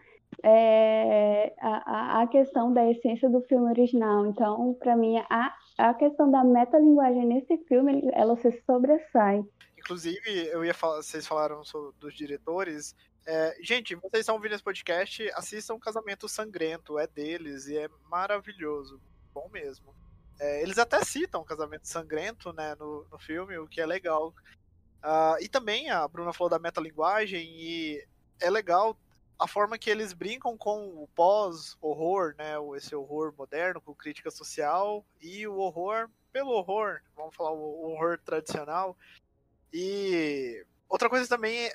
[0.42, 4.26] é, a, a questão da essência do filme original.
[4.26, 9.44] Então, para mim, a, a questão da metalinguagem nesse filme, ela se sobressai.
[9.76, 12.94] Inclusive, eu ia falar, vocês falaram sobre, dos diretores.
[13.26, 19.00] É, gente, vocês estão ouvindo esse podcast, assistam Casamento Sangrento, é deles e é maravilhoso,
[19.32, 19.94] bom mesmo.
[20.38, 24.34] É, eles até citam Casamento Sangrento né, no, no filme, o que é legal.
[25.02, 28.06] Uh, e também a Bruna falou da metalinguagem e
[28.40, 28.96] é legal
[29.38, 35.04] a forma que eles brincam com o pós-horror, né, esse horror moderno, com crítica social,
[35.20, 38.96] e o horror pelo horror, vamos falar o horror tradicional,
[39.72, 41.72] e outra coisa também é,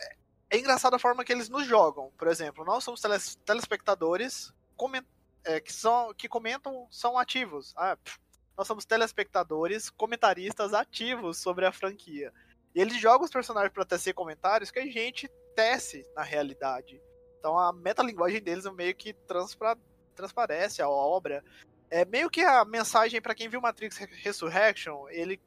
[0.49, 2.11] é engraçada a forma que eles nos jogam.
[2.17, 5.05] Por exemplo, nós somos teles, telespectadores coment,
[5.45, 7.73] é, que, são, que comentam, são ativos.
[7.77, 8.19] Ah, pff,
[8.57, 12.31] nós somos telespectadores, comentaristas ativos sobre a franquia.
[12.73, 17.01] E eles jogam os personagens para tecer comentários que a gente tece na realidade.
[17.39, 19.79] Então a metalinguagem deles é meio que transpara,
[20.15, 21.43] transparece a obra.
[21.89, 25.39] É meio que a mensagem para quem viu Matrix Resurrection, ele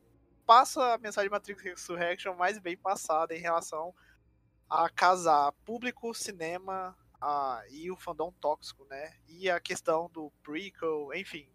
[0.47, 3.93] passa a mensagem de Matrix Resurrection mais bem passada em relação
[4.71, 9.13] a casar público, cinema a, e o fandom tóxico, né?
[9.29, 11.49] E a questão do prequel, enfim.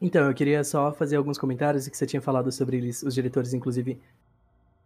[0.00, 3.52] Então, eu queria só fazer alguns comentários que você tinha falado sobre eles, os diretores,
[3.54, 4.00] inclusive,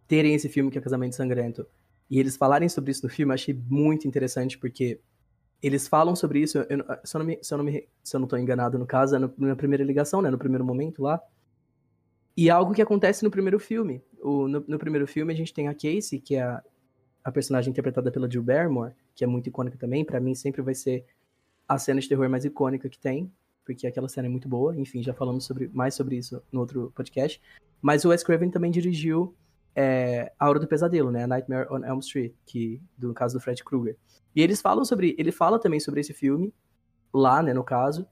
[0.07, 1.65] terem esse filme que é Casamento Sangrento.
[2.09, 4.99] E eles falarem sobre isso no filme, eu achei muito interessante, porque
[5.61, 8.19] eles falam sobre isso, eu, se, eu não me, se, eu não me, se eu
[8.19, 11.21] não tô enganado no caso, é no, na primeira ligação, né, no primeiro momento lá.
[12.35, 14.01] E é algo que acontece no primeiro filme.
[14.21, 16.63] O, no, no, primeiro filme a gente tem a Casey, que é a,
[17.23, 20.73] a personagem interpretada pela Jill Barrymore, que é muito icônica também, para mim sempre vai
[20.73, 21.05] ser
[21.67, 23.31] a cena de terror mais icônica que tem,
[23.73, 26.91] porque aquela cena é muito boa, enfim, já falamos sobre, mais sobre isso no outro
[26.95, 27.41] podcast.
[27.81, 29.35] Mas o Wes Craven também dirigiu
[29.75, 31.25] é, A Hora do Pesadelo, né?
[31.25, 33.97] Nightmare on Elm Street, que do caso do Fred Krueger.
[34.35, 36.53] E eles falam sobre, ele fala também sobre esse filme
[37.13, 38.05] lá, né, no caso.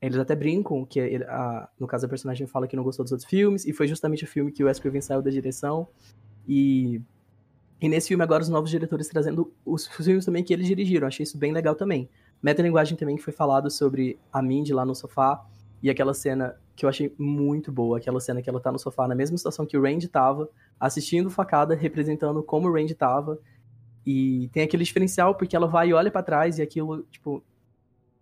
[0.00, 3.12] Eles até brincam que ele, a, no caso a personagem fala que não gostou dos
[3.12, 5.88] outros filmes e foi justamente o filme que o Wes Craven saiu da direção
[6.46, 7.00] e
[7.80, 11.06] e nesse filme agora os novos diretores trazendo os filmes também que eles dirigiram.
[11.06, 12.08] Achei isso bem legal também.
[12.42, 15.44] Metalinguagem também que foi falado sobre a Mindy lá no sofá
[15.82, 19.06] e aquela cena que eu achei muito boa, aquela cena que ela tá no sofá
[19.06, 23.38] na mesma situação que o Randy tava, assistindo facada, representando como o Randy tava.
[24.04, 27.44] E tem aquele diferencial porque ela vai e olha para trás e aquilo, tipo,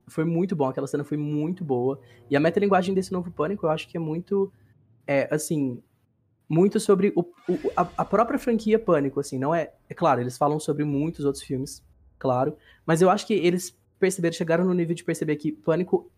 [0.07, 2.01] foi muito bom, aquela cena foi muito boa.
[2.29, 4.53] E a metalinguagem desse novo Pânico eu acho que é muito,
[5.07, 5.83] é, assim,
[6.49, 9.73] muito sobre o, o, a, a, própria franquia Pânico, assim, não é...
[9.89, 11.83] É claro, eles falam sobre muitos outros filmes,
[12.19, 16.11] claro, mas eu acho que eles perceberam, chegaram no nível de perceber que Pânico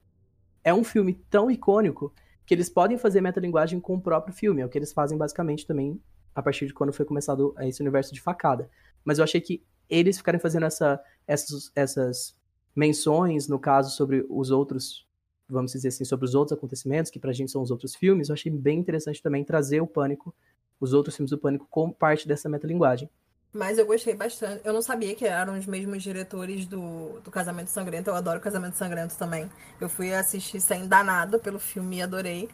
[0.64, 2.14] é um filme tão icônico
[2.46, 5.66] que eles podem fazer metalinguagem com o próprio filme, é o que eles fazem basicamente
[5.66, 6.00] também
[6.34, 8.70] a partir de quando foi começado esse universo de facada.
[9.04, 12.36] Mas eu achei que eles ficarem fazendo essa, essas, essas
[12.74, 15.06] menções, no caso, sobre os outros,
[15.46, 18.32] vamos dizer assim, sobre os outros acontecimentos, que pra gente são os outros filmes, eu
[18.32, 20.34] achei bem interessante também trazer o Pânico,
[20.80, 23.10] os outros filmes do Pânico, como parte dessa metalinguagem.
[23.54, 24.60] Mas eu gostei bastante.
[24.64, 28.10] Eu não sabia que eram os mesmos diretores do, do Casamento Sangrento.
[28.10, 29.48] Eu adoro Casamento Sangrento também.
[29.80, 32.50] Eu fui assistir sem dar nada pelo filme e adorei.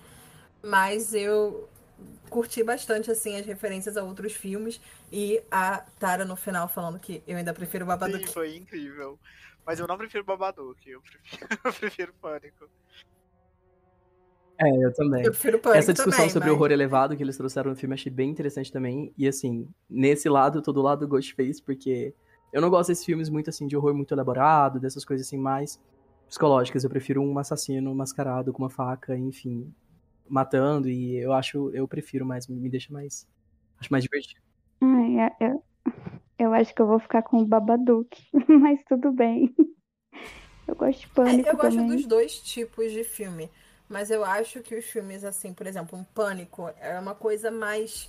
[0.62, 1.66] Mas eu
[2.28, 4.78] curti bastante, assim, as referências a outros filmes.
[5.10, 8.26] E a Tara no final falando que eu ainda prefiro Babadook.
[8.26, 9.18] Sim, foi incrível.
[9.64, 10.86] Mas eu não prefiro Babadook.
[10.86, 12.68] Eu prefiro, eu prefiro Pânico.
[14.60, 15.24] É, eu também.
[15.24, 16.56] Eu prefiro Pânico Essa discussão também, sobre mas...
[16.56, 19.12] horror elevado que eles trouxeram no filme, achei bem interessante também.
[19.16, 22.14] E assim, nesse lado, eu tô do lado do Ghostface, porque
[22.52, 25.80] eu não gosto desses filmes muito assim, de horror muito elaborado, dessas coisas assim mais
[26.28, 26.84] psicológicas.
[26.84, 29.72] Eu prefiro um assassino mascarado com uma faca, enfim,
[30.28, 30.90] matando.
[30.90, 33.26] E eu acho, eu prefiro mais, me deixa mais.
[33.78, 34.42] Acho mais divertido.
[34.82, 35.64] Ai, eu,
[36.38, 38.14] eu acho que eu vou ficar com o Babadook,
[38.60, 39.54] mas tudo bem.
[40.68, 41.96] Eu gosto de Pânico É, eu gosto também.
[41.96, 43.50] dos dois tipos de filme.
[43.90, 48.08] Mas eu acho que os filmes, assim, por exemplo, um pânico é uma coisa mais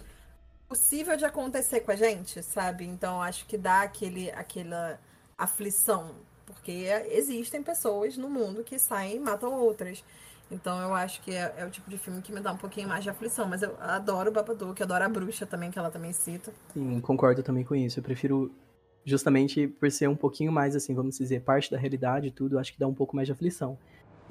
[0.69, 2.85] possível de acontecer com a gente, sabe?
[2.85, 4.99] Então acho que dá aquele, aquela
[5.35, 6.11] aflição.
[6.45, 10.03] Porque existem pessoas no mundo que saem e matam outras.
[10.51, 12.87] Então eu acho que é, é o tipo de filme que me dá um pouquinho
[12.87, 13.47] mais de aflição.
[13.47, 16.53] Mas eu adoro o Babadook, adoro a bruxa também, que ela também cita.
[16.73, 17.97] Sim, concordo também com isso.
[17.97, 18.51] Eu prefiro,
[19.03, 22.71] justamente por ser um pouquinho mais, assim, vamos dizer, parte da realidade e tudo, acho
[22.71, 23.79] que dá um pouco mais de aflição.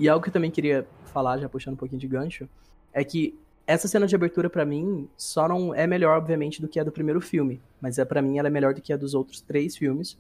[0.01, 2.49] E algo que eu também queria falar, já puxando um pouquinho de gancho,
[2.91, 6.81] é que essa cena de abertura, para mim, só não é melhor, obviamente, do que
[6.81, 7.61] a do primeiro filme.
[7.83, 10.19] Mas é para mim ela é melhor do que a dos outros três filmes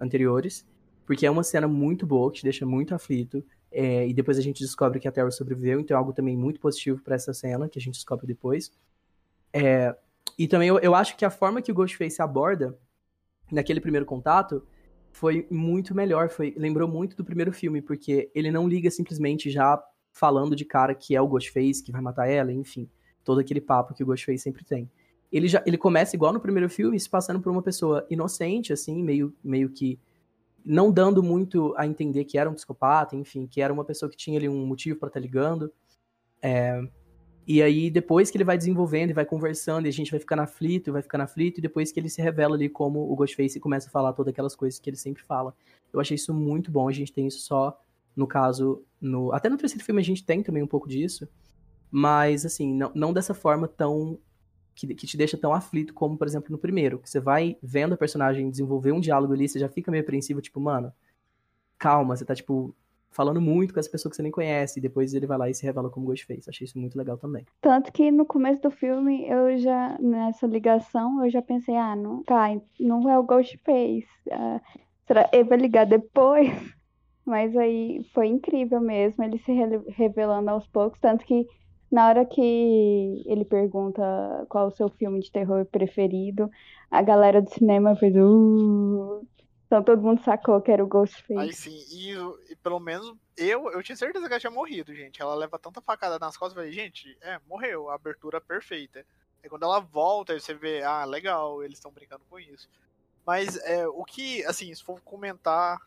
[0.00, 0.66] anteriores.
[1.06, 3.44] Porque é uma cena muito boa, que te deixa muito aflito.
[3.70, 6.58] É, e depois a gente descobre que a Terra sobreviveu, então é algo também muito
[6.58, 8.72] positivo para essa cena, que a gente descobre depois.
[9.52, 9.94] É,
[10.36, 12.76] e também eu, eu acho que a forma que o Ghostface aborda,
[13.52, 14.66] naquele primeiro contato,
[15.12, 19.80] foi muito melhor, foi lembrou muito do primeiro filme, porque ele não liga simplesmente já
[20.12, 22.88] falando de cara que é o Ghostface, que vai matar ela, enfim,
[23.24, 24.90] todo aquele papo que o Ghostface sempre tem.
[25.30, 29.02] Ele já ele começa igual no primeiro filme, se passando por uma pessoa inocente assim,
[29.02, 29.98] meio meio que
[30.64, 34.16] não dando muito a entender que era um psicopata, enfim, que era uma pessoa que
[34.16, 35.72] tinha ali um motivo para estar tá ligando.
[36.40, 36.82] É,
[37.46, 40.42] e aí, depois que ele vai desenvolvendo e vai conversando, e a gente vai ficando
[40.42, 43.58] aflito, e vai ficando aflito, e depois que ele se revela ali como o Ghostface
[43.58, 45.54] começa a falar todas aquelas coisas que ele sempre fala.
[45.92, 47.80] Eu achei isso muito bom, a gente tem isso só,
[48.14, 51.28] no caso, no até no terceiro filme a gente tem também um pouco disso,
[51.90, 54.18] mas, assim, não, não dessa forma tão...
[54.74, 57.92] Que, que te deixa tão aflito como, por exemplo, no primeiro, que você vai vendo
[57.92, 60.90] a personagem desenvolver um diálogo ali, você já fica meio apreensivo, tipo, mano,
[61.78, 62.74] calma, você tá, tipo,
[63.12, 65.54] falando muito com essa pessoa que você nem conhece, e depois ele vai lá e
[65.54, 66.48] se revela como Ghostface.
[66.50, 67.46] Achei isso muito legal também.
[67.60, 72.22] Tanto que no começo do filme, eu já, nessa ligação, eu já pensei, ah, não,
[72.24, 72.48] tá,
[72.78, 74.08] não é o Ghostface.
[74.30, 74.60] Ah,
[75.06, 76.48] será ele vai ligar depois?
[77.24, 81.46] Mas aí foi incrível mesmo, ele se re- revelando aos poucos, tanto que
[81.90, 82.40] Na hora que
[83.26, 84.02] ele pergunta
[84.48, 86.50] qual o seu filme de terror preferido,
[86.90, 89.26] a galera do cinema fez uh,
[89.72, 91.38] então todo mundo sacou que era o Ghostface.
[91.38, 92.12] Aí sim, e,
[92.52, 95.22] e, pelo menos eu, eu tinha certeza que ela tinha morrido, gente.
[95.22, 99.02] Ela leva tanta facada nas costas, eu falei, gente, é, morreu, a abertura perfeita.
[99.42, 102.68] E quando ela volta, você vê, ah, legal, eles estão brincando com isso.
[103.26, 105.80] Mas é, o que, assim, se for comentar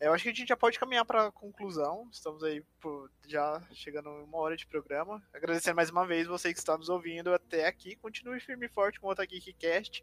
[0.00, 2.08] eu acho que a gente já pode caminhar para conclusão.
[2.10, 5.22] Estamos aí por, já chegando uma hora de programa.
[5.30, 7.96] Agradecendo mais uma vez você que está nos ouvindo até aqui.
[7.96, 10.02] Continue firme e forte com o Otageekcast.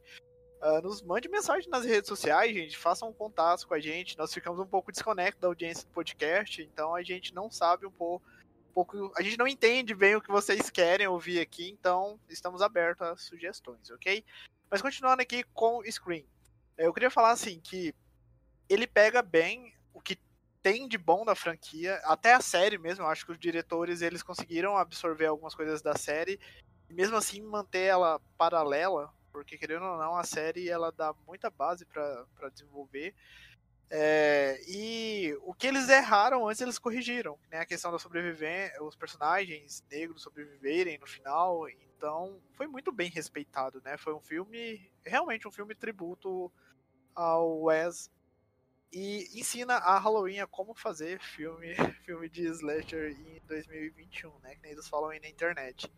[0.61, 2.77] Uh, nos mande mensagem nas redes sociais, gente.
[2.77, 4.17] Façam um contato com a gente.
[4.17, 7.91] Nós ficamos um pouco desconectados da audiência do podcast, então a gente não sabe um
[7.91, 8.25] pouco,
[8.69, 9.13] um pouco.
[9.15, 13.15] A gente não entende bem o que vocês querem ouvir aqui, então estamos abertos a
[13.15, 14.23] sugestões, ok?
[14.69, 16.25] Mas continuando aqui com o Screen.
[16.77, 17.93] Eu queria falar assim que
[18.67, 20.17] ele pega bem o que
[20.61, 24.21] tem de bom da franquia, até a série mesmo, eu acho que os diretores eles
[24.21, 26.39] conseguiram absorver algumas coisas da série
[26.89, 31.49] e mesmo assim manter ela paralela, porque querendo ou não, a série ela dá muita
[31.49, 33.13] base para desenvolver.
[33.89, 37.59] É, e o que eles erraram antes eles corrigiram, né?
[37.59, 43.81] A questão da sobrevivência, os personagens negros sobreviverem no final, então foi muito bem respeitado,
[43.85, 43.95] né?
[43.97, 46.51] Foi um filme, realmente um filme tributo
[47.15, 48.11] ao Wes
[48.91, 51.73] e ensina a Halloween a como fazer filme,
[52.05, 54.55] filme de slasher em 2021, né?
[54.55, 55.89] Que eles falam aí na internet.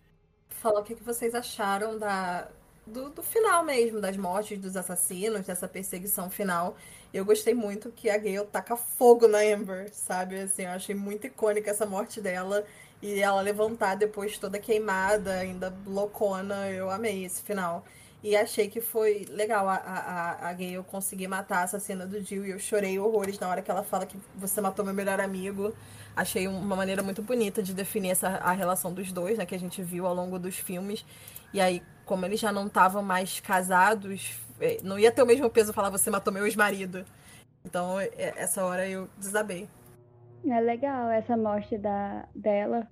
[0.50, 2.52] Fala o que vocês acharam da,
[2.86, 6.76] do, do, final mesmo, das mortes dos assassinos, dessa perseguição final.
[7.14, 10.40] Eu gostei muito que a Gale taca fogo na Amber, sabe?
[10.40, 12.66] Assim, eu achei muito icônica essa morte dela.
[13.02, 16.70] E ela levantar depois toda queimada, ainda loucona.
[16.70, 17.86] Eu amei esse final.
[18.22, 22.46] E achei que foi legal a, a, a Gale conseguir matar a assassina do Jill.
[22.46, 25.74] E eu chorei horrores na hora que ela fala que você matou meu melhor amigo.
[26.16, 29.46] Achei uma maneira muito bonita de definir essa, a relação dos dois, né?
[29.46, 31.06] Que a gente viu ao longo dos filmes.
[31.54, 35.50] E aí, como eles já não estavam mais casados, é, não ia ter o mesmo
[35.50, 37.06] peso falar você matou meu ex-marido.
[37.66, 39.68] Então, é, essa hora eu desabei.
[40.48, 42.88] É legal essa morte da, dela.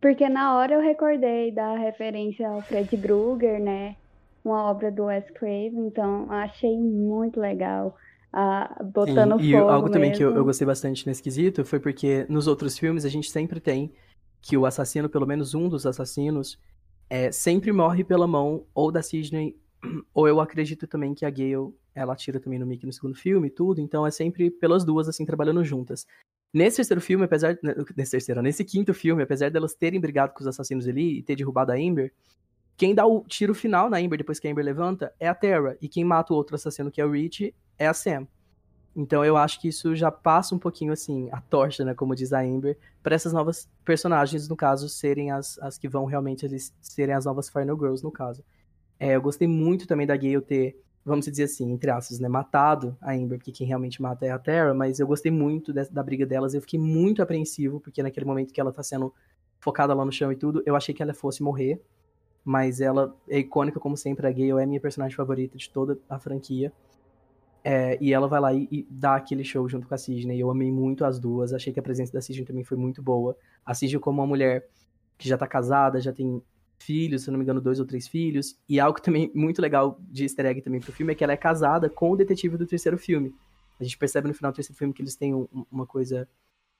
[0.00, 3.96] Porque na hora eu recordei da referência ao Fred Krueger, né?
[4.44, 7.96] uma obra do Wes Craven, então achei muito legal.
[8.32, 10.18] Uh, botando Sim, e fogo algo também mesmo.
[10.18, 13.58] que eu, eu, gostei bastante nesse quesito foi porque nos outros filmes a gente sempre
[13.58, 13.92] tem
[14.40, 16.56] que o assassino, pelo menos um dos assassinos,
[17.10, 19.56] é, sempre morre pela mão ou da Sidney,
[20.14, 23.48] ou eu acredito também que a Gale, ela atira também no Mickey no segundo filme
[23.48, 26.06] e tudo, então é sempre pelas duas, assim, trabalhando juntas.
[26.52, 27.58] Nesse terceiro filme, apesar.
[27.96, 31.36] Nesse terceiro, nesse quinto filme, apesar delas terem brigado com os assassinos ali e ter
[31.36, 32.12] derrubado a Amber,
[32.76, 35.76] quem dá o tiro final na Amber depois que a Amber levanta é a Terra.
[35.80, 38.26] E quem mata o outro assassino, que é o Rich, é a Sam.
[38.94, 42.32] Então eu acho que isso já passa um pouquinho assim, a torcha, né, como diz
[42.32, 46.74] a Amber, para essas novas personagens, no caso, serem as, as que vão realmente eles
[46.82, 48.44] serem as novas Final Girls, no caso.
[48.98, 52.96] É, eu gostei muito também da Gale ter, vamos dizer assim, entre aspas, né, matado
[53.00, 56.02] a Amber, porque quem realmente mata é a Terra, mas eu gostei muito de, da
[56.02, 59.14] briga delas, eu fiquei muito apreensivo, porque naquele momento que ela tá sendo
[59.60, 61.80] focada lá no chão e tudo, eu achei que ela fosse morrer,
[62.44, 66.18] mas ela é icônica como sempre, a Gale é minha personagem favorita de toda a
[66.18, 66.72] franquia.
[67.62, 70.40] É, e ela vai lá e, e, dá aquele show junto com a Sidney.
[70.40, 73.36] Eu amei muito as duas, achei que a presença da Sidney também foi muito boa.
[73.64, 74.66] A Sidney como uma mulher
[75.18, 76.42] que já tá casada, já tem
[76.78, 78.58] filhos, se não me engano, dois ou três filhos.
[78.68, 81.36] E algo também muito legal de easter egg também pro filme é que ela é
[81.36, 83.34] casada com o detetive do terceiro filme.
[83.78, 86.28] A gente percebe no final do terceiro filme que eles têm um, uma coisa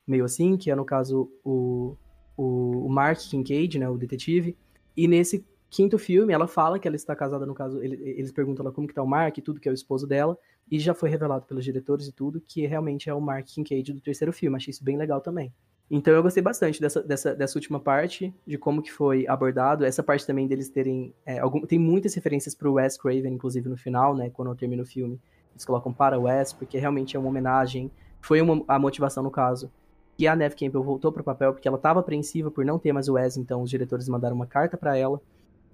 [0.06, 1.96] meio assim, que é no caso o,
[2.36, 4.56] o, o Mark Kincaid, né, o detetive.
[4.96, 8.74] E nesse quinto filme, ela fala que ela está casada, no caso, eles perguntam ela
[8.74, 10.36] como que tá o Mark e tudo, que é o esposo dela,
[10.70, 14.00] e já foi revelado pelos diretores e tudo, que realmente é o Mark Kincaid do
[14.00, 14.56] terceiro filme.
[14.56, 15.52] Achei isso bem legal também.
[15.88, 19.84] Então eu gostei bastante dessa, dessa, dessa última parte, de como que foi abordado.
[19.84, 21.12] Essa parte também deles terem.
[21.26, 24.30] É, algum, tem muitas referências pro Wes Craven, inclusive no final, né?
[24.30, 25.20] Quando termina o filme.
[25.52, 27.90] Eles colocam para o Wes, porque realmente é uma homenagem.
[28.20, 29.70] Foi uma, a motivação, no caso,
[30.16, 33.08] que a Neve Campbell voltou pro papel, porque ela estava apreensiva por não ter mais
[33.08, 35.20] o Wes, então os diretores mandaram uma carta para ela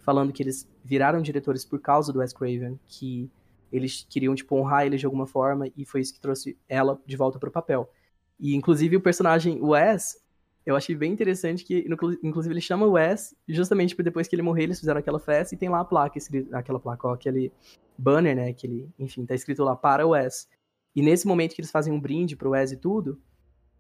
[0.07, 3.29] falando que eles viraram diretores por causa do Wes Craven, que
[3.73, 7.17] eles queriam tipo honrar ele de alguma forma e foi isso que trouxe ela de
[7.17, 7.91] volta pro papel.
[8.39, 10.23] E inclusive o personagem Wes,
[10.65, 11.85] eu achei bem interessante que
[12.23, 15.59] inclusive ele chama Wes justamente tipo, depois que ele morrer, eles fizeram aquela festa e
[15.59, 16.21] tem lá a placa,
[16.53, 17.53] aquela placa, ó, aquele
[17.99, 20.49] banner, né, aquele, enfim, tá escrito lá para Wes.
[20.95, 23.21] E nesse momento que eles fazem um brinde pro Wes e tudo,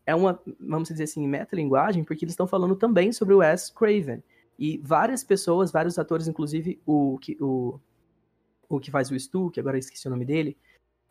[0.04, 4.22] é uma, vamos dizer assim, metalinguagem, porque eles estão falando também sobre o Wes Craven.
[4.58, 7.78] E várias pessoas, vários atores, inclusive o que, o,
[8.68, 10.56] o que faz o Stu, que agora eu esqueci o nome dele,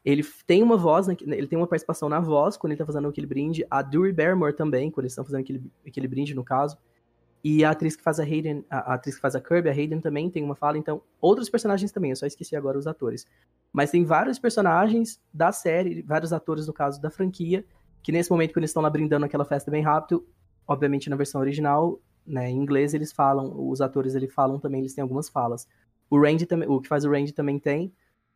[0.03, 3.25] ele tem uma voz, ele tem uma participação na voz quando ele tá fazendo aquele
[3.25, 3.65] brinde.
[3.71, 6.77] A Dewey Barrymore também, quando eles estão fazendo aquele, aquele brinde, no caso.
[7.43, 9.71] E a atriz que faz a Hayden, a, a atriz que faz a Kirby, a
[9.71, 13.27] Hayden também tem uma fala, então outros personagens também, eu só esqueci agora os atores.
[13.71, 17.63] Mas tem vários personagens da série, vários atores no caso da franquia,
[18.01, 20.25] que nesse momento quando eles estão lá brindando aquela festa bem rápido,
[20.67, 24.93] obviamente na versão original, né, em inglês eles falam, os atores eles falam também, eles
[24.93, 25.67] têm algumas falas.
[26.09, 27.93] O Randy também, o que faz o Randy também tem,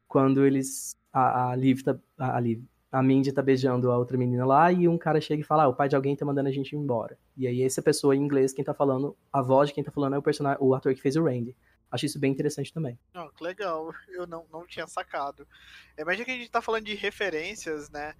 [0.07, 4.17] quando eles a, a Liv tá, a, a Liv, a Mindy tá beijando a outra
[4.17, 6.49] menina lá e um cara chega e fala, ah, o pai de alguém tá mandando
[6.49, 7.17] a gente embora.
[7.37, 10.15] E aí essa pessoa em inglês, quem tá falando, a voz de quem tá falando
[10.15, 11.55] é o personagem, o ator que fez o Randy.
[11.91, 12.97] Acho isso bem interessante também.
[13.41, 15.47] Legal, eu não, não tinha sacado.
[15.97, 18.13] Imagina que a gente tá falando de referências, né?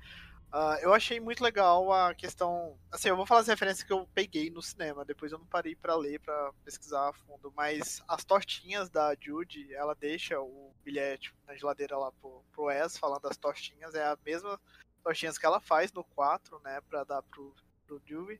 [0.51, 2.75] Uh, eu achei muito legal a questão.
[2.91, 5.75] Assim, eu vou falar as referências que eu peguei no cinema, depois eu não parei
[5.75, 7.53] para ler, para pesquisar a fundo.
[7.55, 12.97] Mas as tortinhas da Judy, ela deixa o bilhete na geladeira lá pro, pro Wes,
[12.97, 14.59] falando das tortinhas, é a mesma
[15.03, 18.39] tortinhas que ela faz no 4, né, pra dar pro, pro Dewey.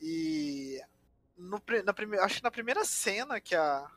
[0.00, 0.80] E
[1.36, 3.90] no, na acho que na primeira cena que a,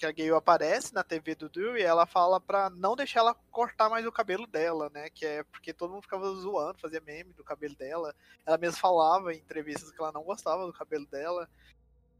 [0.00, 3.90] que a Gale aparece na TV do Dewey, ela fala pra não deixar ela cortar
[3.90, 5.10] mais o cabelo dela, né?
[5.10, 8.14] Que é porque todo mundo ficava zoando, fazia meme do cabelo dela.
[8.46, 11.46] Ela mesma falava em entrevistas que ela não gostava do cabelo dela.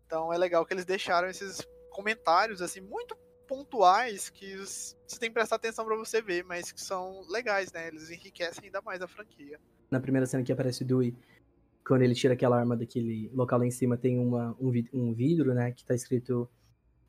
[0.07, 3.16] Então é legal que eles deixaram esses comentários, assim, muito
[3.49, 7.89] pontuais que você tem que prestar atenção para você ver, mas que são legais, né?
[7.89, 9.59] Eles enriquecem ainda mais a franquia.
[9.91, 11.16] Na primeira cena que aparece o Dewey,
[11.85, 15.55] quando ele tira aquela arma daquele local lá em cima, tem uma, um, um vidro,
[15.55, 15.72] né?
[15.72, 16.47] Que tá escrito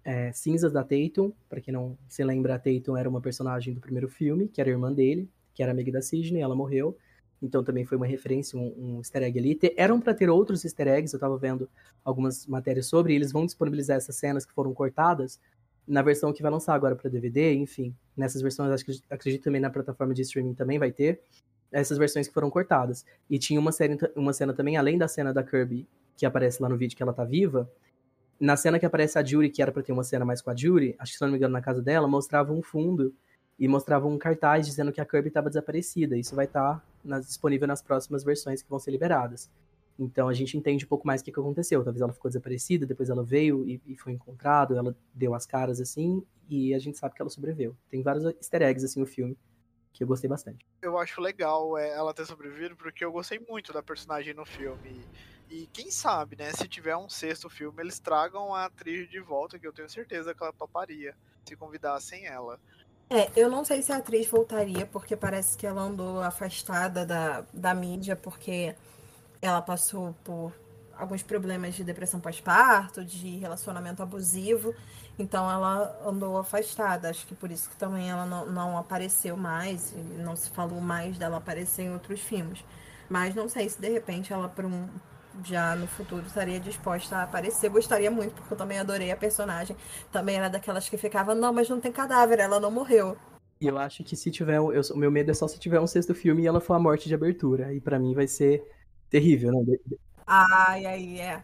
[0.03, 1.31] é, Cinzas da Tatum.
[1.49, 4.69] Para quem não se lembra, a Tatum era uma personagem do primeiro filme, que era
[4.69, 6.97] irmã dele, que era amiga da Sidney, ela morreu.
[7.41, 9.59] Então também foi uma referência, um, um easter egg ali.
[9.75, 11.67] eram para ter outros easter eggs, eu tava vendo
[12.05, 15.39] algumas matérias sobre, e eles vão disponibilizar essas cenas que foram cortadas
[15.87, 17.95] na versão que vai lançar agora para DVD, enfim.
[18.15, 21.21] Nessas versões, acho que acredito também na plataforma de streaming também vai ter
[21.71, 23.05] essas versões que foram cortadas.
[23.29, 26.69] E tinha uma, série, uma cena também, além da cena da Kirby, que aparece lá
[26.69, 27.69] no vídeo que ela tá viva,
[28.41, 30.55] na cena que aparece a Judy, que era pra ter uma cena mais com a
[30.55, 33.13] Judy, acho que se não me engano na casa dela, mostrava um fundo
[33.57, 36.17] e mostrava um cartaz dizendo que a Kirby estava desaparecida.
[36.17, 39.47] Isso vai estar tá disponível nas próximas versões que vão ser liberadas.
[39.99, 41.83] Então a gente entende um pouco mais o que, que aconteceu.
[41.83, 45.79] Talvez ela ficou desaparecida, depois ela veio e, e foi encontrada, ela deu as caras
[45.79, 47.77] assim, e a gente sabe que ela sobreviveu.
[47.91, 49.37] Tem vários easter eggs assim no filme
[49.93, 50.65] que eu gostei bastante.
[50.81, 55.05] Eu acho legal é, ela ter sobrevivido, porque eu gostei muito da personagem no filme.
[55.73, 59.67] Quem sabe, né, se tiver um sexto filme, eles tragam a atriz de volta, que
[59.67, 62.59] eu tenho certeza que ela toparia, se convidassem ela.
[63.09, 67.43] É, eu não sei se a atriz voltaria, porque parece que ela andou afastada da,
[67.53, 68.73] da mídia, porque
[69.41, 70.53] ela passou por
[70.97, 74.73] alguns problemas de depressão pós-parto, de relacionamento abusivo,
[75.19, 77.09] então ela andou afastada.
[77.09, 81.17] Acho que por isso que também ela não, não apareceu mais, não se falou mais
[81.17, 82.63] dela aparecer em outros filmes.
[83.09, 84.87] Mas não sei se de repente ela, por um,
[85.45, 87.69] já no futuro estaria disposta a aparecer.
[87.69, 89.75] Gostaria muito, porque eu também adorei a personagem.
[90.11, 93.17] Também era daquelas que ficava, não, mas não tem cadáver, ela não morreu.
[93.59, 94.57] E eu acho que se tiver.
[94.57, 96.79] Eu, o meu medo é só se tiver um sexto filme e ela for a
[96.79, 97.73] morte de abertura.
[97.73, 98.63] E para mim vai ser
[99.09, 99.77] terrível, né?
[100.25, 101.43] Ai, aí, é.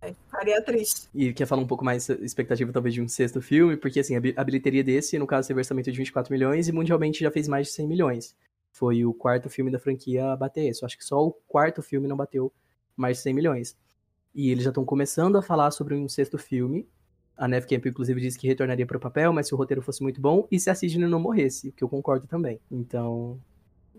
[0.00, 1.08] Ficaria triste.
[1.14, 4.44] E quer falar um pouco mais expectativa, talvez, de um sexto filme, porque assim, a
[4.44, 7.74] bilheteria desse, no caso, teve orçamento de 24 milhões e mundialmente já fez mais de
[7.74, 8.36] 100 milhões.
[8.72, 10.86] Foi o quarto filme da franquia a bater isso.
[10.86, 12.52] Acho que só o quarto filme não bateu
[13.00, 13.76] mais de 100 milhões.
[14.34, 16.88] E eles já estão começando a falar sobre um sexto filme.
[17.36, 20.02] A Neve Camp, inclusive, disse que retornaria para o papel, mas se o roteiro fosse
[20.02, 22.60] muito bom e se a Sidney não morresse, o que eu concordo também.
[22.70, 23.40] Então,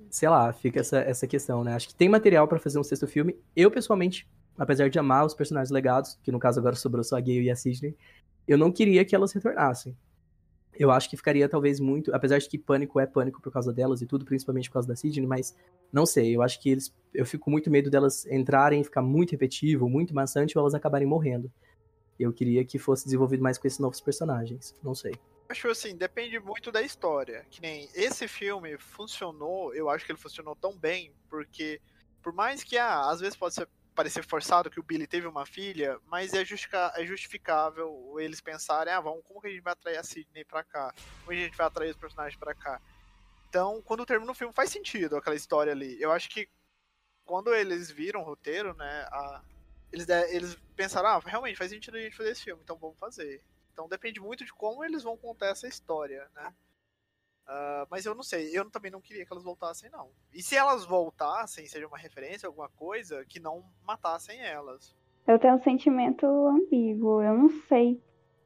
[0.09, 1.73] sei lá, fica essa, essa questão, né?
[1.73, 3.35] Acho que tem material para fazer um sexto filme.
[3.55, 7.19] Eu, pessoalmente, apesar de amar os personagens legados, que no caso agora sobrou só a
[7.19, 7.95] Gale e a Sidney,
[8.47, 9.97] eu não queria que elas retornassem.
[10.81, 14.01] Eu acho que ficaria talvez muito, apesar de que pânico é pânico por causa delas
[14.01, 15.55] e tudo, principalmente por causa da Sidney, mas
[15.93, 16.91] não sei, eu acho que eles.
[17.13, 21.51] Eu fico muito medo delas entrarem, ficar muito repetitivo, muito maçante, ou elas acabarem morrendo.
[22.19, 24.75] Eu queria que fosse desenvolvido mais com esses novos personagens.
[24.81, 25.13] Não sei.
[25.47, 27.45] Acho assim, depende muito da história.
[27.51, 31.79] Que nem esse filme funcionou, eu acho que ele funcionou tão bem, porque
[32.23, 33.69] por mais que ah, às vezes pode ser,
[34.01, 38.99] parecer forçado que o Billy teve uma filha, mas é, é justificável eles pensarem, ah,
[38.99, 40.91] vamos, como que a gente vai atrair a Sidney pra cá?
[41.19, 42.81] Como a gente vai atrair os personagens pra cá?
[43.47, 46.01] Então, quando termina o filme, faz sentido aquela história ali.
[46.01, 46.49] Eu acho que
[47.23, 49.43] quando eles viram o roteiro, né, a,
[49.93, 53.43] eles, eles pensaram, ah, realmente faz sentido a gente fazer esse filme, então vamos fazer.
[53.71, 56.51] Então depende muito de como eles vão contar essa história, né?
[57.47, 60.09] Uh, mas eu não sei, eu também não queria que elas voltassem, não.
[60.33, 64.95] E se elas voltassem, seja uma referência, alguma coisa, que não matassem elas.
[65.27, 68.01] Eu tenho um sentimento ambíguo, eu não sei.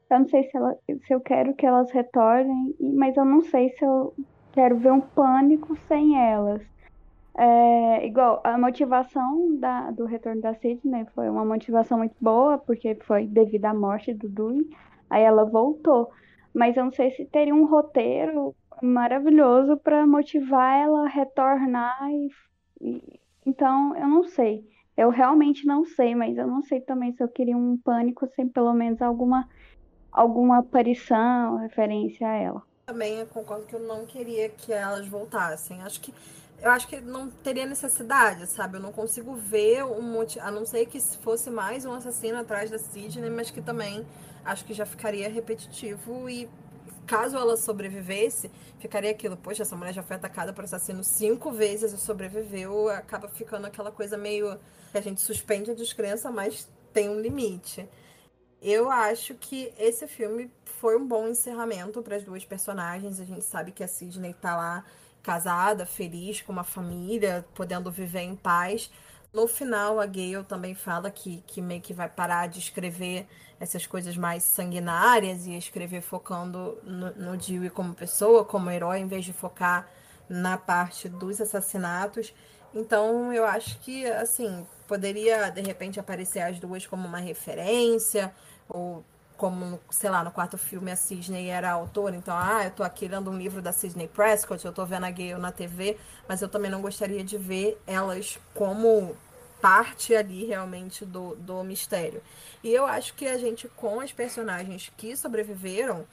[0.10, 3.70] Eu não sei se, ela, se eu quero que elas retornem, mas eu não sei
[3.70, 4.14] se eu
[4.52, 6.62] quero ver um pânico sem elas.
[7.38, 12.96] É, igual, a motivação da, do retorno da Sidney foi uma motivação muito boa, porque
[13.02, 14.70] foi devido à morte do Dewey,
[15.10, 16.12] aí ela voltou.
[16.54, 22.10] Mas eu não sei se teria um roteiro maravilhoso para motivar ela a retornar.
[22.10, 22.30] E,
[22.82, 24.68] e, então, eu não sei.
[24.98, 28.48] Eu realmente não sei, mas eu não sei também se eu queria um pânico sem
[28.48, 29.48] pelo menos alguma,
[30.12, 32.64] alguma aparição, referência a ela.
[32.86, 35.82] Também eu concordo que eu não queria que elas voltassem.
[35.82, 36.14] Acho que
[36.62, 38.78] eu acho que não teria necessidade, sabe?
[38.78, 42.72] Eu não consigo ver um monte, a não ser que fosse mais um assassino atrás
[42.72, 44.06] da Sidney, mas que também
[44.44, 46.50] acho que já ficaria repetitivo e
[47.06, 51.94] caso ela sobrevivesse, ficaria aquilo, poxa, essa mulher já foi atacada por assassino cinco vezes
[51.94, 54.60] e sobreviveu, acaba ficando aquela coisa meio
[54.92, 57.88] que a gente suspende a descrença, mas tem um limite.
[58.62, 63.20] Eu acho que esse filme foi um bom encerramento para as duas personagens.
[63.20, 64.84] A gente sabe que a Sidney tá lá
[65.22, 68.92] casada, feliz, com uma família, podendo viver em paz.
[69.36, 73.28] No final, a Gale também fala que, que meio que vai parar de escrever
[73.60, 79.08] essas coisas mais sanguinárias e escrever focando no, no Dewey como pessoa, como herói, em
[79.08, 79.90] vez de focar
[80.30, 82.34] na parte dos assassinatos.
[82.74, 88.34] Então, eu acho que, assim, poderia, de repente, aparecer as duas como uma referência,
[88.70, 89.04] ou
[89.36, 92.84] como, sei lá, no quarto filme a Sidney era a autora, então, ah, eu tô
[92.84, 96.42] aqui lendo um livro da Sidney Prescott, eu tô vendo a Gale na TV, mas
[96.42, 99.14] eu também não gostaria de ver elas como
[99.66, 102.22] parte ali realmente do, do mistério.
[102.64, 106.06] E eu acho que a gente, com as personagens que sobreviveram,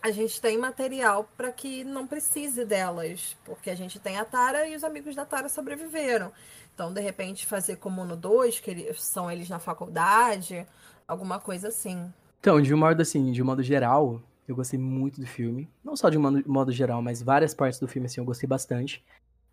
[0.00, 4.66] a gente tem material para que não precise delas, porque a gente tem a Tara
[4.66, 6.32] e os amigos da Tara sobreviveram.
[6.74, 10.66] Então, de repente, fazer como no 2, que eles, são eles na faculdade,
[11.06, 12.10] alguma coisa assim.
[12.40, 15.68] Então, de um modo assim, de um modo geral, eu gostei muito do filme.
[15.84, 18.48] Não só de um modo, modo geral, mas várias partes do filme assim eu gostei
[18.48, 19.04] bastante.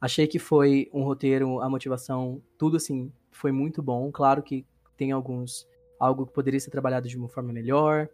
[0.03, 4.11] Achei que foi um roteiro, a motivação, tudo assim, foi muito bom.
[4.11, 4.65] Claro que
[4.97, 5.65] tem alguns
[5.97, 8.09] algo que poderia ser trabalhado de uma forma melhor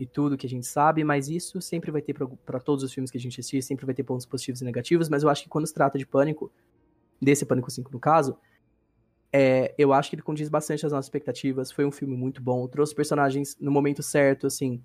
[0.00, 3.10] e tudo que a gente sabe, mas isso sempre vai ter para todos os filmes
[3.10, 5.50] que a gente assiste, sempre vai ter pontos positivos e negativos, mas eu acho que
[5.50, 6.50] quando se trata de Pânico,
[7.20, 8.38] desse Pânico 5 no caso,
[9.30, 11.70] é, eu acho que ele condiz bastante as nossas expectativas.
[11.70, 12.66] Foi um filme muito bom.
[12.66, 14.82] Trouxe personagens no momento certo, assim,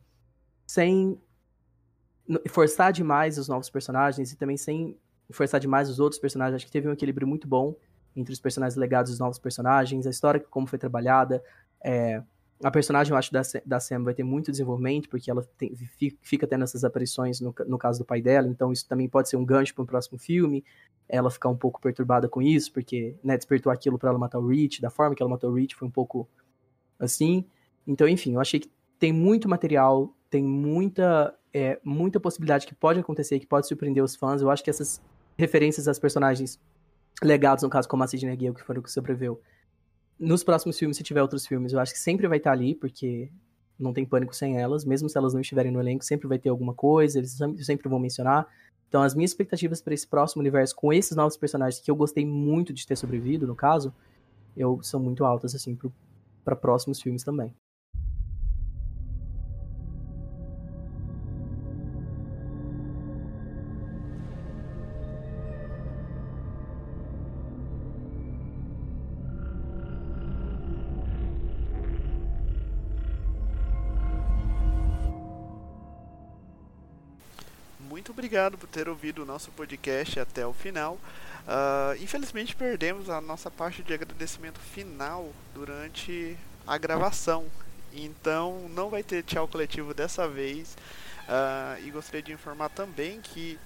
[0.68, 1.18] sem
[2.50, 4.98] forçar demais os novos personagens e também sem
[5.32, 6.56] forçar demais os outros personagens.
[6.56, 7.76] Acho que teve um equilíbrio muito bom
[8.16, 11.44] entre os personagens legados e os novos personagens, a história, como foi trabalhada.
[11.84, 12.22] É,
[12.64, 15.74] a personagem, eu acho, da, da Sam vai ter muito desenvolvimento, porque ela tem,
[16.22, 19.38] fica tendo essas aparições no, no caso do pai dela, então isso também pode ser
[19.38, 20.64] um gancho para um próximo filme
[21.10, 24.48] ela ficar um pouco perturbada com isso, porque né, despertou aquilo para ela matar o
[24.48, 26.30] Rich, da forma que ela matou o Rich, foi um pouco
[27.00, 27.44] assim.
[27.88, 33.00] Então, enfim, eu achei que tem muito material, tem muita, é, muita possibilidade que pode
[33.00, 34.42] acontecer, que pode surpreender os fãs.
[34.42, 35.02] Eu acho que essas
[35.40, 36.60] referências às personagens
[37.24, 39.42] legados, no caso como a Sidney Gale, que foram o que sobreviveu,
[40.20, 43.32] nos próximos filmes, se tiver outros filmes, eu acho que sempre vai estar ali, porque
[43.80, 46.50] não tem pânico sem elas, mesmo se elas não estiverem no elenco, sempre vai ter
[46.50, 48.46] alguma coisa, eles sempre vão mencionar.
[48.90, 52.26] Então, as minhas expectativas para esse próximo universo, com esses novos personagens que eu gostei
[52.26, 53.94] muito de ter sobrevivido, no caso,
[54.58, 55.78] eu são muito altas, assim,
[56.44, 57.56] para próximos filmes também.
[78.30, 81.00] Obrigado por ter ouvido o nosso podcast até o final.
[81.48, 87.48] Uh, infelizmente perdemos a nossa parte de agradecimento final durante a gravação.
[87.92, 90.78] Então não vai ter tchau coletivo dessa vez.
[91.24, 93.58] Uh, e gostaria de informar também que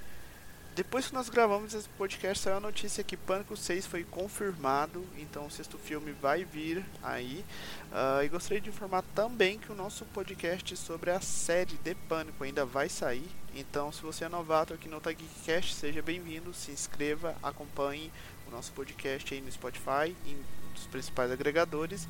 [0.75, 5.45] depois que nós gravamos esse podcast, saiu a notícia que Pânico 6 foi confirmado, então
[5.45, 7.45] o sexto filme vai vir aí.
[7.91, 12.43] Uh, e gostaria de informar também que o nosso podcast sobre a série de Pânico
[12.43, 13.29] ainda vai sair.
[13.55, 18.11] Então, se você é novato aqui no Tagcast, seja bem-vindo, se inscreva, acompanhe
[18.47, 20.37] o nosso podcast aí no Spotify, em
[20.73, 22.07] dos principais agregadores.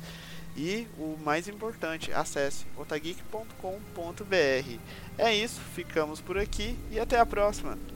[0.56, 4.78] E o mais importante, acesse otageek.com.br.
[5.18, 7.93] É isso, ficamos por aqui e até a próxima!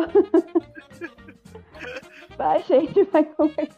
[2.36, 3.76] Vai, gente, vai, conversando.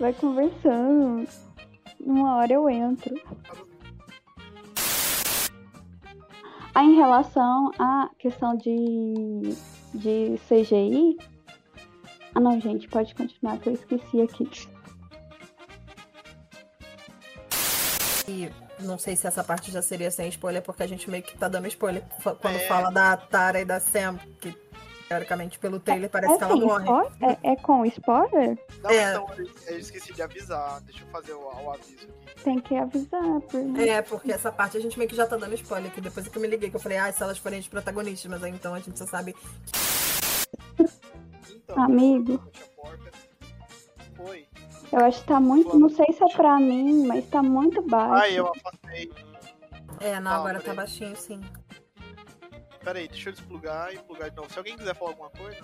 [0.00, 1.28] vai conversando.
[2.00, 3.14] Uma hora eu entro.
[6.74, 9.40] Ah, em relação à questão de,
[9.94, 11.16] de CGI,
[12.34, 14.48] Ah não, gente, pode continuar que eu esqueci aqui.
[18.28, 18.50] E
[18.80, 21.48] não sei se essa parte já seria sem spoiler, porque a gente meio que tá
[21.48, 22.04] dando spoiler
[22.40, 22.68] quando É.
[22.68, 24.54] fala da Tara e da Sam, que
[25.08, 26.84] teoricamente pelo trailer parece é, que ela sem morre.
[26.84, 27.38] spoiler?
[27.42, 28.58] É, é com spoiler?
[28.82, 29.10] Não, É.
[29.10, 29.26] então,
[29.68, 30.80] eu- esqueci de avisar.
[30.82, 32.42] Deixa eu fazer o, o aviso aqui.
[32.44, 33.40] Tem que avisar.
[33.40, 33.80] Por...
[33.80, 36.36] É, porque essa parte a gente meio que já tá dando spoiler, que depois que
[36.36, 38.74] eu me liguei, que eu falei, ah, se elas forem as protagonistas, mas aí então
[38.74, 39.34] a gente já sabe.
[41.50, 42.40] Então, Amigo.
[44.18, 44.46] Oi.
[44.92, 45.78] Eu acho que tá muito.
[45.78, 48.14] Não sei se é pra mim, mas tá muito baixo.
[48.14, 49.10] Ai, eu afastei.
[50.00, 51.40] É, não, Ah, agora tá baixinho, sim.
[52.88, 54.50] Pera aí, deixa eu desplugar e plugar de novo.
[54.50, 55.60] Se alguém quiser falar alguma coisa.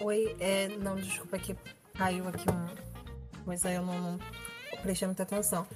[0.00, 0.68] Oi, é.
[0.68, 1.56] Não, desculpa, é que
[1.92, 3.42] caiu aqui um.
[3.44, 4.18] Pois aí eu não, não
[4.82, 5.66] prestei muita atenção.